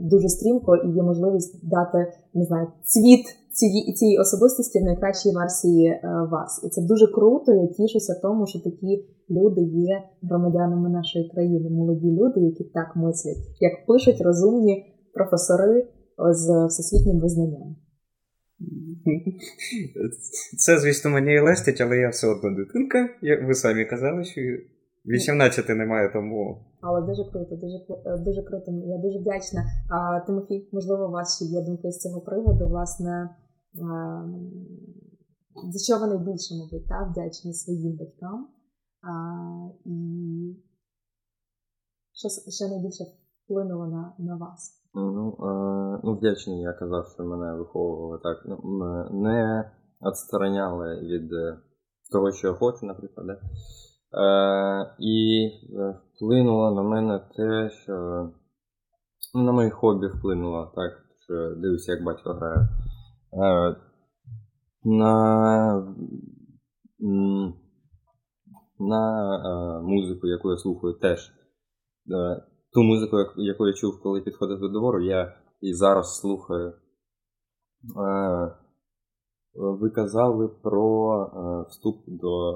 [0.01, 5.88] дуже стрімко, і є можливість дати не знаю, цвіт цієї цієї особистості в найкращій версії
[5.88, 5.99] е,
[6.31, 6.63] вас.
[6.65, 7.53] І це дуже круто.
[7.53, 13.38] Я тішуся тому, що такі люди є громадянами нашої країни, молоді люди, які так мислять,
[13.59, 15.88] як пишуть розумні професори
[16.18, 17.76] з всесвітнім визнанням.
[20.57, 23.09] Це, звісно, мені і лестить, але я все одно дитинка.
[23.22, 24.41] Як ви самі казали, що
[25.05, 26.66] 18 немає тому.
[26.82, 27.78] Але дуже круто, дуже
[28.20, 28.72] дуже круто.
[28.72, 29.66] Я дуже вдячна.
[29.89, 32.68] А, Тимофій, можливо, у вас ще є думки з цього приводу.
[32.68, 33.30] Власне,
[33.82, 34.28] а,
[35.72, 38.47] за що вони більше, мабуть, так, вдячні своїм батькам.
[39.01, 39.13] А,
[39.86, 39.95] І
[42.13, 43.03] що, що найбільше
[43.45, 44.84] вплинуло на, на вас?
[44.96, 48.38] Ну, е, ну, вдячний, я казав, що мене виховували так.
[48.46, 48.60] Ну,
[49.12, 49.72] Не
[50.02, 51.58] відстороняли від е,
[52.12, 53.28] того, що я хочу, наприклад.
[53.28, 53.34] Да?
[53.34, 57.93] Е, І е, вплинуло на мене те, що
[59.36, 60.91] ну, на мої хобі вплинуло, так,
[61.24, 62.70] що дивлюся, як батько грає.
[63.34, 63.76] Е,
[64.84, 65.96] На
[68.80, 71.32] на е, музику, яку я слухаю, теж.
[72.12, 72.43] Е,
[72.76, 76.67] ту музику, яку я чув, коли підходив до двору, я і зараз слухаю.
[76.67, 78.51] Е,
[79.53, 82.49] ви казали про е, вступ до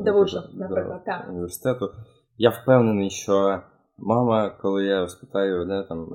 [0.00, 0.12] е, до,
[0.54, 1.90] наприклад, до університету.
[2.36, 3.62] Я впевнений, що
[3.98, 6.08] мама, коли я спитаю, де там,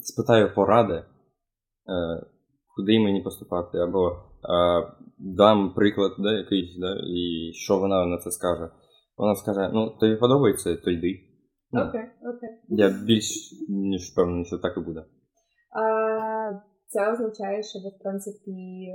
[0.00, 1.04] спитаю поради,
[2.76, 4.16] куди мені поступати, або
[5.18, 8.70] дам приклад да, якийсь, да, і що вона на це скаже.
[9.16, 11.33] Вона скаже: ну, тобі подобається, то йди.
[11.82, 12.50] Окей, окей.
[12.68, 15.04] Я більш ніж впевнений, що так і буде.
[15.80, 18.86] А, Це означає, що ви, в принципі,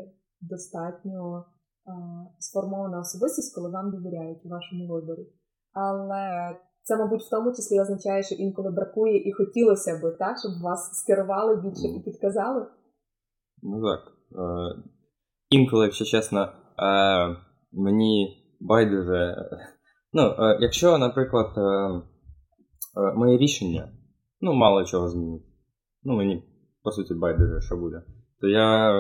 [0.42, 1.46] достатньо
[1.86, 1.92] а,
[2.40, 5.28] сформована особистість, коли вам довіряють у вашому виборі.
[5.74, 10.52] Але це, мабуть, в тому числі означає, що інколи бракує і хотілося б, так, щоб
[10.64, 12.68] вас скерували більше і підказали.
[13.62, 14.02] Ну так.
[14.32, 14.84] Е,
[15.50, 16.50] Інколи, якщо чесно, е,
[17.72, 19.36] мені байдуже.
[20.14, 21.58] Ну, е, якщо, наприклад.
[21.58, 22.02] Е,
[23.16, 23.90] моє рішення
[24.42, 25.46] ну, мало чого змінить.
[26.04, 26.44] Ну, мені,
[26.84, 28.02] по суті, байдуже, що буде.
[28.42, 28.92] То я,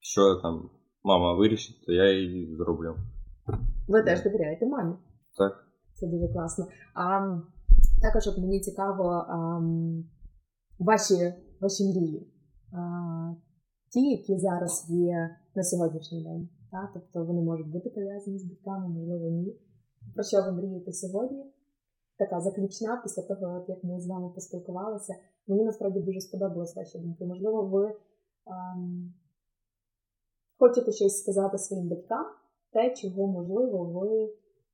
[0.00, 0.70] що там
[1.04, 2.96] мама вирішить, то я і зроблю.
[3.88, 4.94] Ви теж довіряєте мамі?
[5.38, 5.64] Так.
[5.94, 6.66] Це дуже класно.
[6.94, 7.36] А
[8.02, 9.60] також от мені цікаво а,
[10.78, 12.32] ваші ваші мрії,
[12.72, 12.78] а,
[13.92, 16.48] ті, які зараз є на сьогоднішній день.
[16.70, 16.90] Та?
[16.94, 19.56] Тобто вони можуть бути пов'язані з батьками, можливо, ні.
[20.14, 21.44] Про що ви мрієте сьогодні?
[22.18, 25.14] Така заключна після того, як ми з вами поспілкувалися.
[25.46, 27.24] Мені насправді дуже сподобалось ваші думки.
[27.24, 27.94] Можливо, ви
[28.46, 29.14] ем,
[30.58, 32.26] хочете щось сказати своїм батькам,
[32.72, 34.32] те, чого, можливо, ви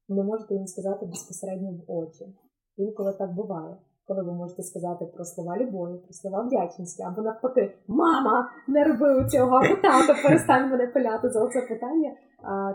[0.08, 2.34] не можете їм сказати безпосередньо в очі.
[2.76, 3.76] Інколи так буває,
[4.06, 9.28] коли ви можете сказати про слова любові, про слова вдячності, або навпаки, мама, не роби
[9.28, 12.16] цього, або тато, перестань мене пиляти за це питання.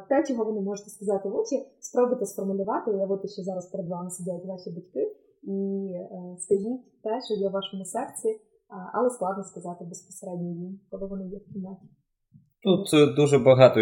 [0.10, 4.10] Те, чого ви не можете сказати в очі, спробуйте сформулювати, уявити, що зараз перед вами
[4.10, 5.58] сидять ваші батьки, і
[5.96, 11.08] е, скажіть те, що є в вашому серці, а, але складно сказати безпосередньо їм, коли
[11.08, 11.86] вони є в кімнаті.
[12.64, 13.80] Тут е, дуже багато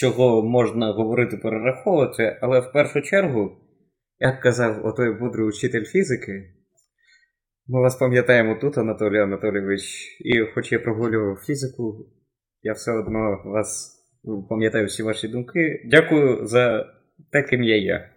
[0.00, 3.50] чого можна говорити, перераховувати, але в першу чергу,
[4.18, 6.54] як казав отой мудрий учитель фізики,
[7.66, 12.06] ми вас пам'ятаємо тут, Анатолій Анатолійович, і хоч я прогулював фізику,
[12.62, 13.99] я все одно вас
[14.48, 15.82] пам'ятаю всі ваші думки.
[15.90, 16.92] Дякую за
[17.32, 18.10] те, ким я є.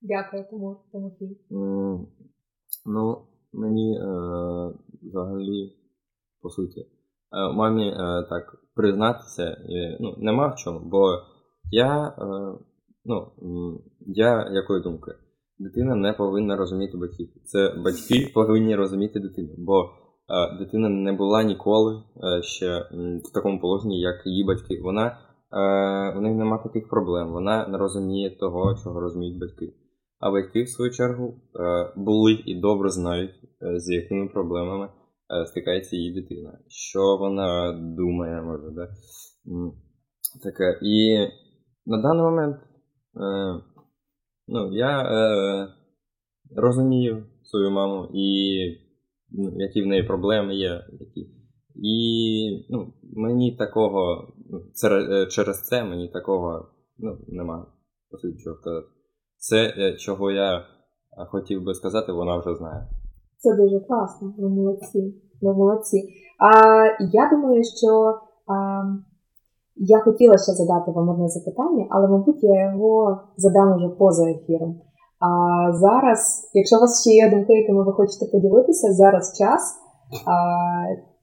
[0.00, 1.38] Дякую, Тимур, Тимофій.
[1.50, 2.06] Mm,
[2.86, 4.04] ну, мені е,
[5.02, 5.72] взагалі,
[6.40, 9.56] по суті, е, мамі е, так признатися
[10.00, 11.18] ну, нема в чому, бо
[11.70, 12.58] я, е,
[13.04, 13.32] ну,
[14.06, 15.12] я якої думки?
[15.58, 17.28] Дитина не повинна розуміти батьків.
[17.44, 19.90] Це батьки повинні розуміти дитину, бо
[20.58, 22.88] дитина не була ніколи е, ще
[23.24, 24.80] в такому положенні, як її батьки.
[24.82, 25.16] Вона е,
[26.18, 27.32] в неї нема таких проблем.
[27.32, 29.74] Вона не розуміє того, чого розуміють батьки.
[30.20, 35.46] А батьки, в свою чергу, е, були і добре знають, е, з якими проблемами е,
[35.46, 38.88] стикається її дитина, що вона думає, може, да?
[40.42, 40.78] таке.
[40.82, 41.26] І
[41.86, 42.56] на даний момент
[44.48, 45.68] ну, я е,
[46.56, 48.81] розумію свою маму, і
[49.34, 50.84] ну, які в неї проблеми є.
[51.00, 51.30] Які.
[51.74, 54.60] І ну, мені такого, ну,
[55.30, 56.66] через це мені такого
[56.98, 57.18] ну,
[58.18, 58.86] суті, чого сказати.
[59.36, 60.64] Це, е, чого я
[61.30, 62.88] хотів би сказати, вона вже знає.
[63.38, 65.14] Це дуже класно, ви молодці.
[65.42, 66.08] Ви молодці.
[66.38, 68.82] А я думаю, що а,
[69.76, 74.80] я хотіла ще задати вам одне запитання, але, мабуть, я його задам уже поза ефіром.
[75.22, 79.78] А зараз, якщо у вас ще є думки, якими ви хочете поділитися, зараз час.
[80.26, 80.34] А,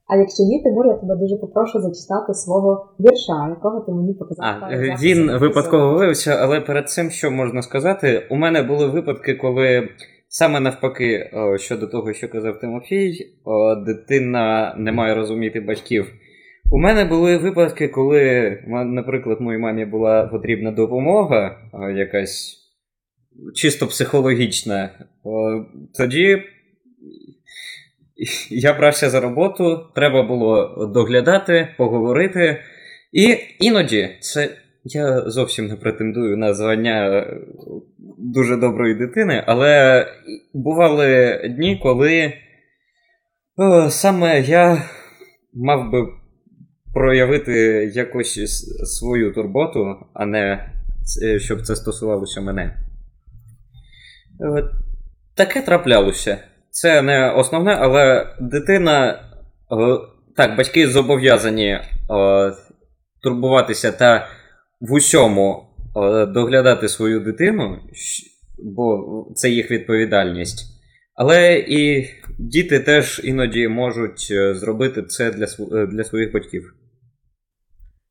[0.08, 4.46] а якщо ні, Тимур, я тебе дуже попрошу зачитати свого вірша, якого ти мені показав.
[4.46, 9.90] А, Він випадково виявився, але перед цим що можна сказати, у мене були випадки, коли
[10.28, 13.14] саме навпаки, щодо того, що казав Тимофій,
[13.86, 16.14] дитина не має розуміти батьків.
[16.72, 21.56] У мене були випадки, коли, наприклад, моїй мамі була потрібна допомога,
[21.96, 22.59] якась
[23.56, 24.90] чисто психологічна.
[25.98, 26.44] Тоді
[28.50, 32.64] я брався за роботу, треба було доглядати, поговорити.
[33.12, 34.50] І іноді це
[34.84, 37.26] я зовсім не претендую на звання
[38.18, 40.06] дуже доброї дитини, але
[40.54, 42.34] бували дні, коли
[43.58, 44.84] о, саме я
[45.54, 46.08] мав би
[46.94, 47.52] проявити
[47.96, 48.40] якось
[48.84, 50.72] свою турботу, а не
[51.38, 52.89] щоб це стосувалося мене.
[55.36, 56.38] Таке траплялося.
[56.72, 59.24] Це не основне, але дитина.
[60.36, 61.80] Так, батьки зобов'язані
[63.24, 64.28] турбуватися та
[64.82, 65.64] в усьому
[66.28, 67.80] доглядати свою дитину,
[68.60, 70.80] бо це їх відповідальність.
[71.16, 72.10] Але і
[72.40, 76.74] діти теж іноді можуть е, зробити це для е, для своїх батьків.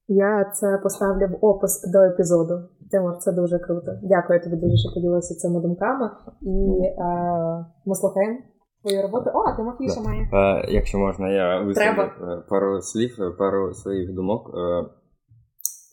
[0.08, 2.54] Я це поставлю в опис до епізоду.
[2.90, 3.92] Тимур, це дуже круто.
[4.02, 6.10] Дякую тобі дуже, що поділився цими думками.
[6.42, 8.38] І е, ми слухаємо
[8.82, 9.30] твою роботу.
[9.34, 10.20] О, Тимофій ще має.
[10.22, 14.50] Е, якщо можна, я висловлю е, пару слів, пару своїх думок.
[14.54, 14.86] Е,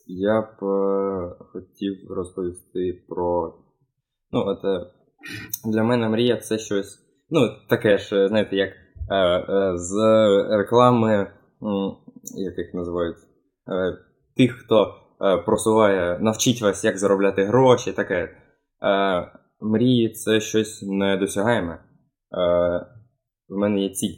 [0.06, 3.54] я б е, хотів розповісти про.
[4.32, 4.58] Ну, от
[5.72, 6.98] для мене мрія це щось.
[7.30, 7.40] Ну,
[7.70, 8.70] таке ж, знаєте, як
[9.74, 9.94] з
[10.50, 11.30] реклами,
[12.36, 13.16] як їх називають,
[14.36, 14.94] тих, хто
[15.46, 18.36] просуває, навчить вас, як заробляти гроші, таке.
[19.60, 21.84] Мрії це щось недосягаєме.
[23.48, 24.14] В мене є ціль.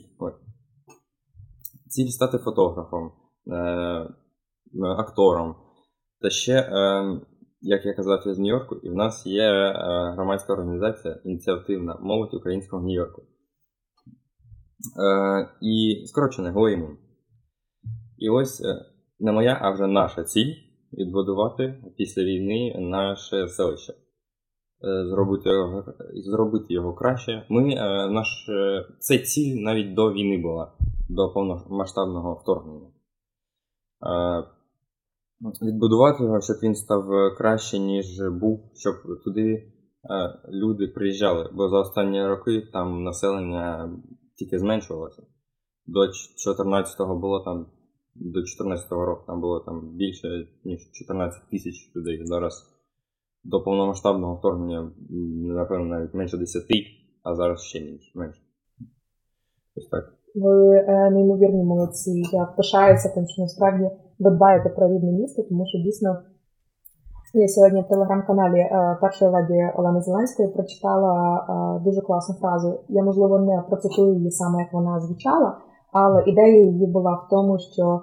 [1.88, 3.12] Ціль стати фотографом,
[4.98, 5.56] актором.
[6.20, 7.20] Та ще, е,
[7.60, 9.72] як я казав, я з Нью-Йорку, і в нас є е,
[10.12, 13.22] громадська організація ініціативна молодь українського Нью-Йорку.
[13.22, 13.26] Е,
[15.60, 16.98] і скорочене ГОІМУН.
[18.18, 18.62] І ось
[19.20, 20.54] не моя, а вже наша ціль
[20.92, 23.94] відбудувати після війни наше селище.
[25.10, 27.46] зробити його, зробити його краще.
[27.48, 27.74] Ми
[28.10, 28.50] наш
[28.98, 30.72] це ціль навіть до війни була,
[31.08, 32.90] до повномасштабного вторгнення.
[35.62, 37.04] Відбудувати його, щоб він став
[37.38, 38.06] краще, ніж
[38.40, 38.94] був, щоб
[39.24, 39.72] туди
[40.48, 43.90] люди приїжджали, бо за останні роки там населення
[44.38, 45.22] тільки зменшувалося.
[45.86, 47.66] До 14-го було там,
[48.20, 50.28] до 14-го року там було там більше,
[50.64, 52.20] ніж 14 тисяч людей.
[52.24, 52.78] Зараз
[53.44, 54.90] до повномасштабного вторгнення,
[55.40, 56.62] напевно, навіть менше 10,
[57.22, 58.40] а зараз ще менше.
[59.76, 60.04] Ось так.
[60.34, 62.22] Ви е, неймовірні молодці.
[62.32, 66.22] Я пишаюся тим, що насправді ви дбаєте про рідне місто, тому що дійсно
[67.34, 72.80] я сьогодні в телеграм-каналі е, першої леді Олени Зеленської прочитала е, дуже класну фразу.
[72.88, 75.56] Я, можливо, не процитую її саме, як вона звучала,
[75.92, 78.00] але ідея її була в тому, що е,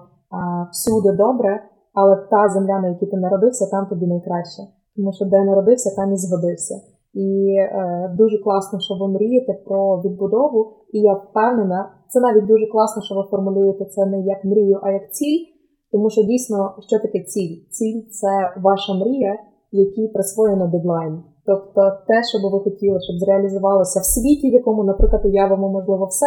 [0.71, 1.63] всюди добре,
[1.93, 4.61] але та земля, на якій ти народився, там тобі найкраще.
[4.95, 6.75] Тому що де народився, там і згодився.
[7.13, 12.65] І е, дуже класно, що ви мрієте про відбудову, і я впевнена, це навіть дуже
[12.71, 15.45] класно, що ви формулюєте це не як мрію, а як ціль.
[15.91, 17.55] Тому що дійсно, що таке ціль?
[17.69, 19.39] Ціль це ваша мрія,
[19.71, 21.23] якій присвоєно дедлайн.
[21.45, 26.05] Тобто те, що би ви хотіли, щоб зреалізувалося в світі, в якому, наприклад, уявимо можливо
[26.05, 26.25] все,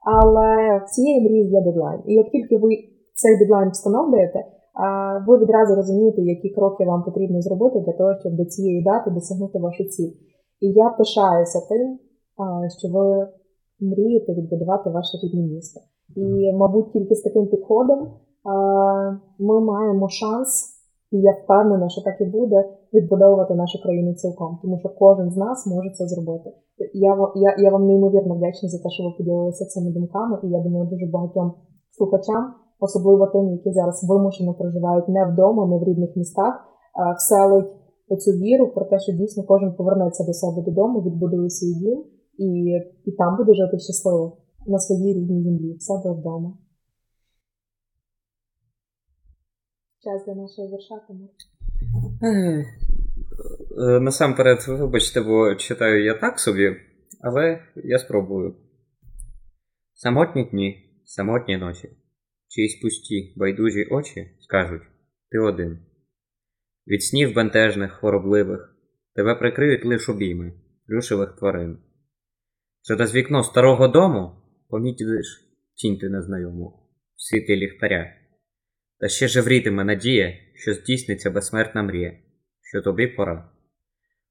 [0.00, 2.00] але в цієї мрії є дедлайн.
[2.06, 2.68] І як тільки ви
[3.14, 4.44] цей дедлайн встановлюєте,
[5.26, 9.58] ви відразу розумієте, які кроки вам потрібно зробити для того, щоб до цієї дати досягнути
[9.58, 10.12] вашу ціль.
[10.60, 11.98] І я пишаюся тим,
[12.78, 13.28] що ви
[13.80, 15.80] мрієте відбудувати ваше рідне місто.
[16.16, 18.10] І, мабуть, тільки з таким підходом
[19.38, 20.79] ми маємо шанс,
[21.14, 22.58] і я впевнена, що так і буде,
[22.94, 26.50] відбудовувати нашу країну цілком, тому що кожен з нас може це зробити.
[26.94, 30.60] Я я, я вам неймовірно вдячна за те, що ви поділилися цими думками, і я
[30.60, 31.52] думаю, дуже багатьом
[31.96, 36.54] слухачам, особливо тим, які зараз вимушено проживають не вдома, не в рідних містах,
[37.18, 37.72] вселить
[38.08, 42.04] оцю віру про те, що дійсно кожен повернеться до себе додому, відбудує свій дім
[42.38, 42.48] і,
[43.04, 44.36] і там буде жити щасливо
[44.66, 46.52] на своїй рідній землі, в себе вдома.
[50.04, 50.94] Час для нашого вірша,
[53.78, 56.76] е, Насамперед, вибачте, бо читаю я так собі,
[57.20, 58.56] але я спробую.
[59.94, 61.88] Самотні дні, самотні ночі,
[62.48, 64.82] чиїсь пусті, байдужі очі скажуть
[65.30, 65.78] ти один.
[66.86, 68.76] Від снів бентежних, хворобливих
[69.14, 70.52] тебе прикриють лиш обійми
[70.86, 71.78] плюшевих тварин.
[72.82, 74.32] Через вікно старого дому
[74.68, 76.68] помітиш тінь ти незнайому
[77.16, 78.19] в світлі ліхтаря.
[79.00, 82.18] Та ще жеврітиме надія, що здійсниться безсмертна мрія,
[82.62, 83.50] що тобі пора.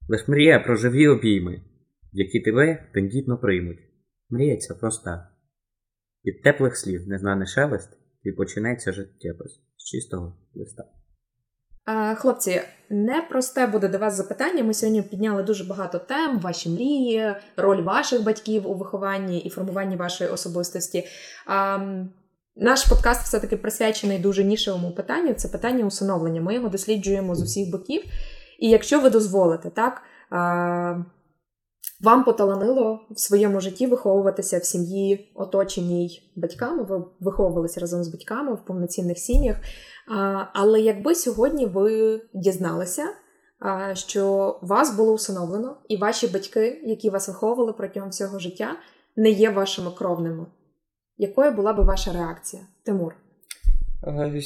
[0.08, 1.60] Лиш мрія про живі обійми,
[2.12, 3.78] які тебе тендітно приймуть.
[4.30, 5.28] Мрія ця проста.
[6.24, 10.84] Від теплих слів незнаний шелест і починається життєпис з чистого листа.
[12.16, 12.60] Хлопці,
[12.90, 14.64] непросте буде до вас запитання.
[14.64, 19.96] Ми сьогодні підняли дуже багато тем: ваші мрії, роль ваших батьків у вихованні і формуванні
[19.96, 21.04] вашої особистості.
[22.56, 25.34] Наш подкаст все-таки присвячений дуже нішевому питанню.
[25.34, 26.40] Це питання усиновлення.
[26.40, 28.02] Ми його досліджуємо з усіх боків.
[28.58, 30.02] І якщо ви дозволите, так
[32.00, 36.82] вам поталанило в своєму житті виховуватися в сім'ї, оточеній батьками.
[36.82, 39.56] Ви виховувалися разом з батьками в повноцінних сім'ях.
[40.52, 43.04] Але якби сьогодні ви дізналися,
[43.94, 48.76] що вас було усиновлено, і ваші батьки, які вас виховували протягом всього життя,
[49.16, 50.46] не є вашими кровними
[51.20, 53.14] якою була би ваша реакція, Тимур?
[54.06, 54.40] Е,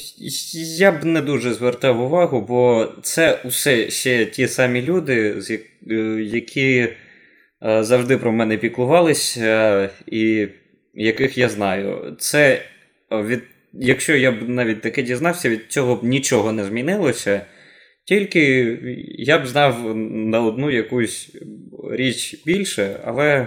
[0.79, 6.89] я б не дуже звертав увагу, бо це усе ще ті самі люди, е, які
[7.67, 10.49] е, завжди про мене піклувалися, і
[10.95, 12.17] яких я знаю.
[12.19, 12.63] Це
[13.11, 17.47] від, Якщо я б навіть таке дізнався, від цього б нічого не змінилося.
[18.05, 18.79] Тільки
[19.19, 21.37] я б знав на одну якусь
[21.91, 23.47] річ більше, але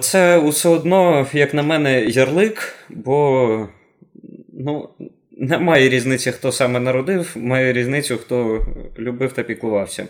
[0.00, 3.68] це усе одно, як на мене, ярлик, бо
[4.52, 4.88] ну,
[5.30, 8.66] немає різниці, хто саме народив, має різницю, хто
[8.98, 10.08] любив та піклувався.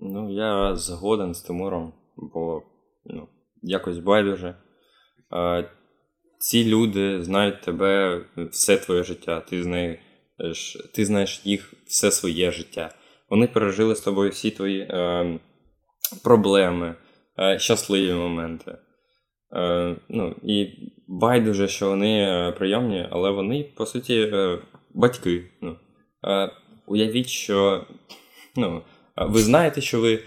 [0.00, 2.62] Ну, я згоден з Тимуром, бо
[3.04, 3.28] ну,
[3.62, 4.54] якось байдуже.
[5.30, 5.62] А,
[6.38, 9.40] Ці люди знають тебе все твоє життя.
[9.40, 12.94] Ти знаєш, ти знаєш їх все своє життя.
[13.30, 15.38] Вони пережили з тобою всі твої е,
[16.24, 16.94] проблеми,
[17.38, 18.78] е, щасливі моменти.
[19.52, 20.68] Е, ну, І
[21.08, 24.58] байдуже, що вони е, прийомні, але вони, по суті, е,
[24.94, 25.44] батьки.
[25.60, 25.76] Ну,
[26.86, 27.84] Уявіть, що
[28.56, 28.82] ну,
[29.16, 30.22] ви знаєте, що ви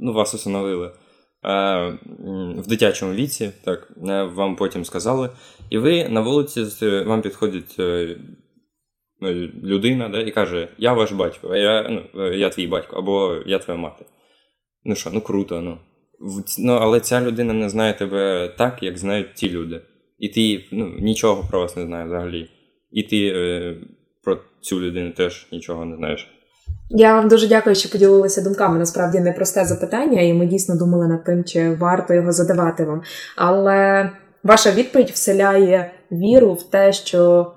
[0.00, 0.92] ну, вас усиновили
[2.56, 3.92] в дитячому віці, так,
[4.34, 5.30] вам потім сказали,
[5.70, 6.64] і ви на вулиці
[7.06, 7.74] вам підходить
[9.20, 9.30] ну,
[9.62, 13.80] людина да, і каже: Я ваш батько, я, ну, я твій батько, або я твоя
[13.80, 14.04] мати.
[14.84, 15.78] ну що, ну круто, ну.
[16.58, 16.72] Ну.
[16.72, 19.80] Але ця людина не знає тебе так, як знають ті люди.
[20.18, 22.50] І ти ну, нічого про вас не знаєш взагалі.
[22.92, 23.76] І ти е,
[24.22, 26.30] про цю людину теж нічого не знаєш.
[26.90, 28.78] Я вам дуже дякую, що поділилися думками.
[28.78, 33.02] Насправді непросте запитання, і ми дійсно думали над тим, чи варто його задавати вам.
[33.36, 34.10] Але
[34.42, 37.52] ваша відповідь вселяє віру в те, що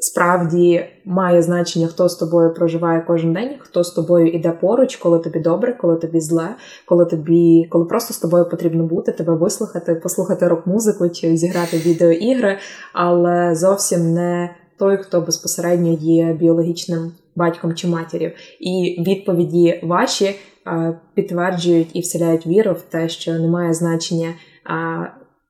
[0.00, 5.18] справді має значення, хто з тобою проживає кожен день, хто з тобою іде поруч, коли
[5.18, 6.48] тобі добре, коли тобі зле,
[6.86, 12.58] коли тобі, коли просто з тобою потрібно бути, тебе вислухати, послухати рок-музику чи зіграти відеоігри,
[12.92, 18.32] але зовсім не той, хто безпосередньо є біологічним батьком чи матір'ю.
[18.60, 20.24] І відповіді ваші
[20.66, 24.34] е, підтверджують і вселяють віру в те, що немає значення,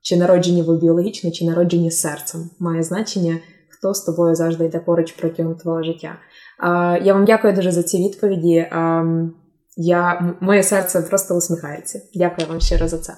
[0.01, 2.49] чи народжені ви біологічно, чи народжені серцем.
[2.59, 3.37] Має значення,
[3.81, 6.11] хто з тобою завжди йде поруч протягом твого життя.
[7.03, 8.67] Я вам дякую дуже за ці відповіді.
[9.77, 12.01] Я, моє серце просто усміхається.
[12.15, 13.13] Дякую вам щиро за це.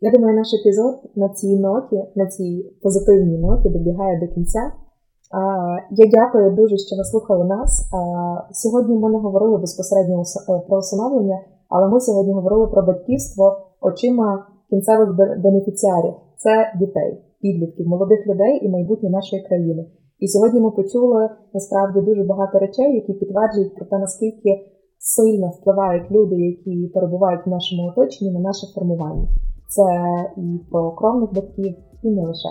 [0.00, 4.72] Я думаю, наш епізод на цій ноті, на цій позитивній ноті добігає до кінця.
[5.90, 7.90] Я дякую дуже, що ви слухали нас.
[8.52, 11.38] Сьогодні ми не говорили безпосередньо е, про усиновлення,
[11.68, 16.14] але ми сьогодні говорили про батьківство очима кінцевих бенефіціарів.
[16.36, 19.82] Це дітей, підлітків, молодих людей і майбутнє нашої країни.
[20.18, 24.50] І сьогодні ми почули насправді дуже багато речей, які підтверджують про те, наскільки
[24.98, 29.26] сильно впливають люди, які перебувають в нашому оточенні на наше формування.
[29.68, 29.84] Це
[30.36, 32.48] і про кровних батьків, і не лише.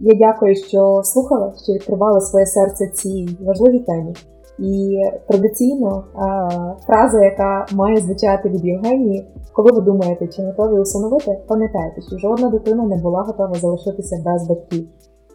[0.00, 4.12] Я дякую, що слухали, що відкривали своє серце цій важливій темі.
[4.58, 6.48] І традиційно а,
[6.86, 12.48] фраза, яка має звучати від Євгенії, коли ви думаєте, чи готові усиновити, пам'ятайте, що жодна
[12.50, 14.88] дитина не була готова залишитися без батьків.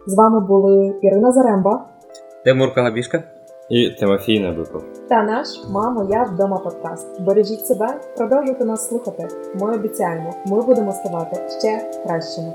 [0.07, 1.85] З вами були Ірина Заремба
[2.45, 3.23] Тимур Кагабішка.
[3.69, 4.83] І Тимофій Набиков.
[5.09, 7.21] та наш Мамо, я вдома подкаст.
[7.21, 9.27] Бережіть себе, продовжуйте нас слухати.
[9.61, 12.53] Ми обіцяємо, ми будемо ставати ще кращими.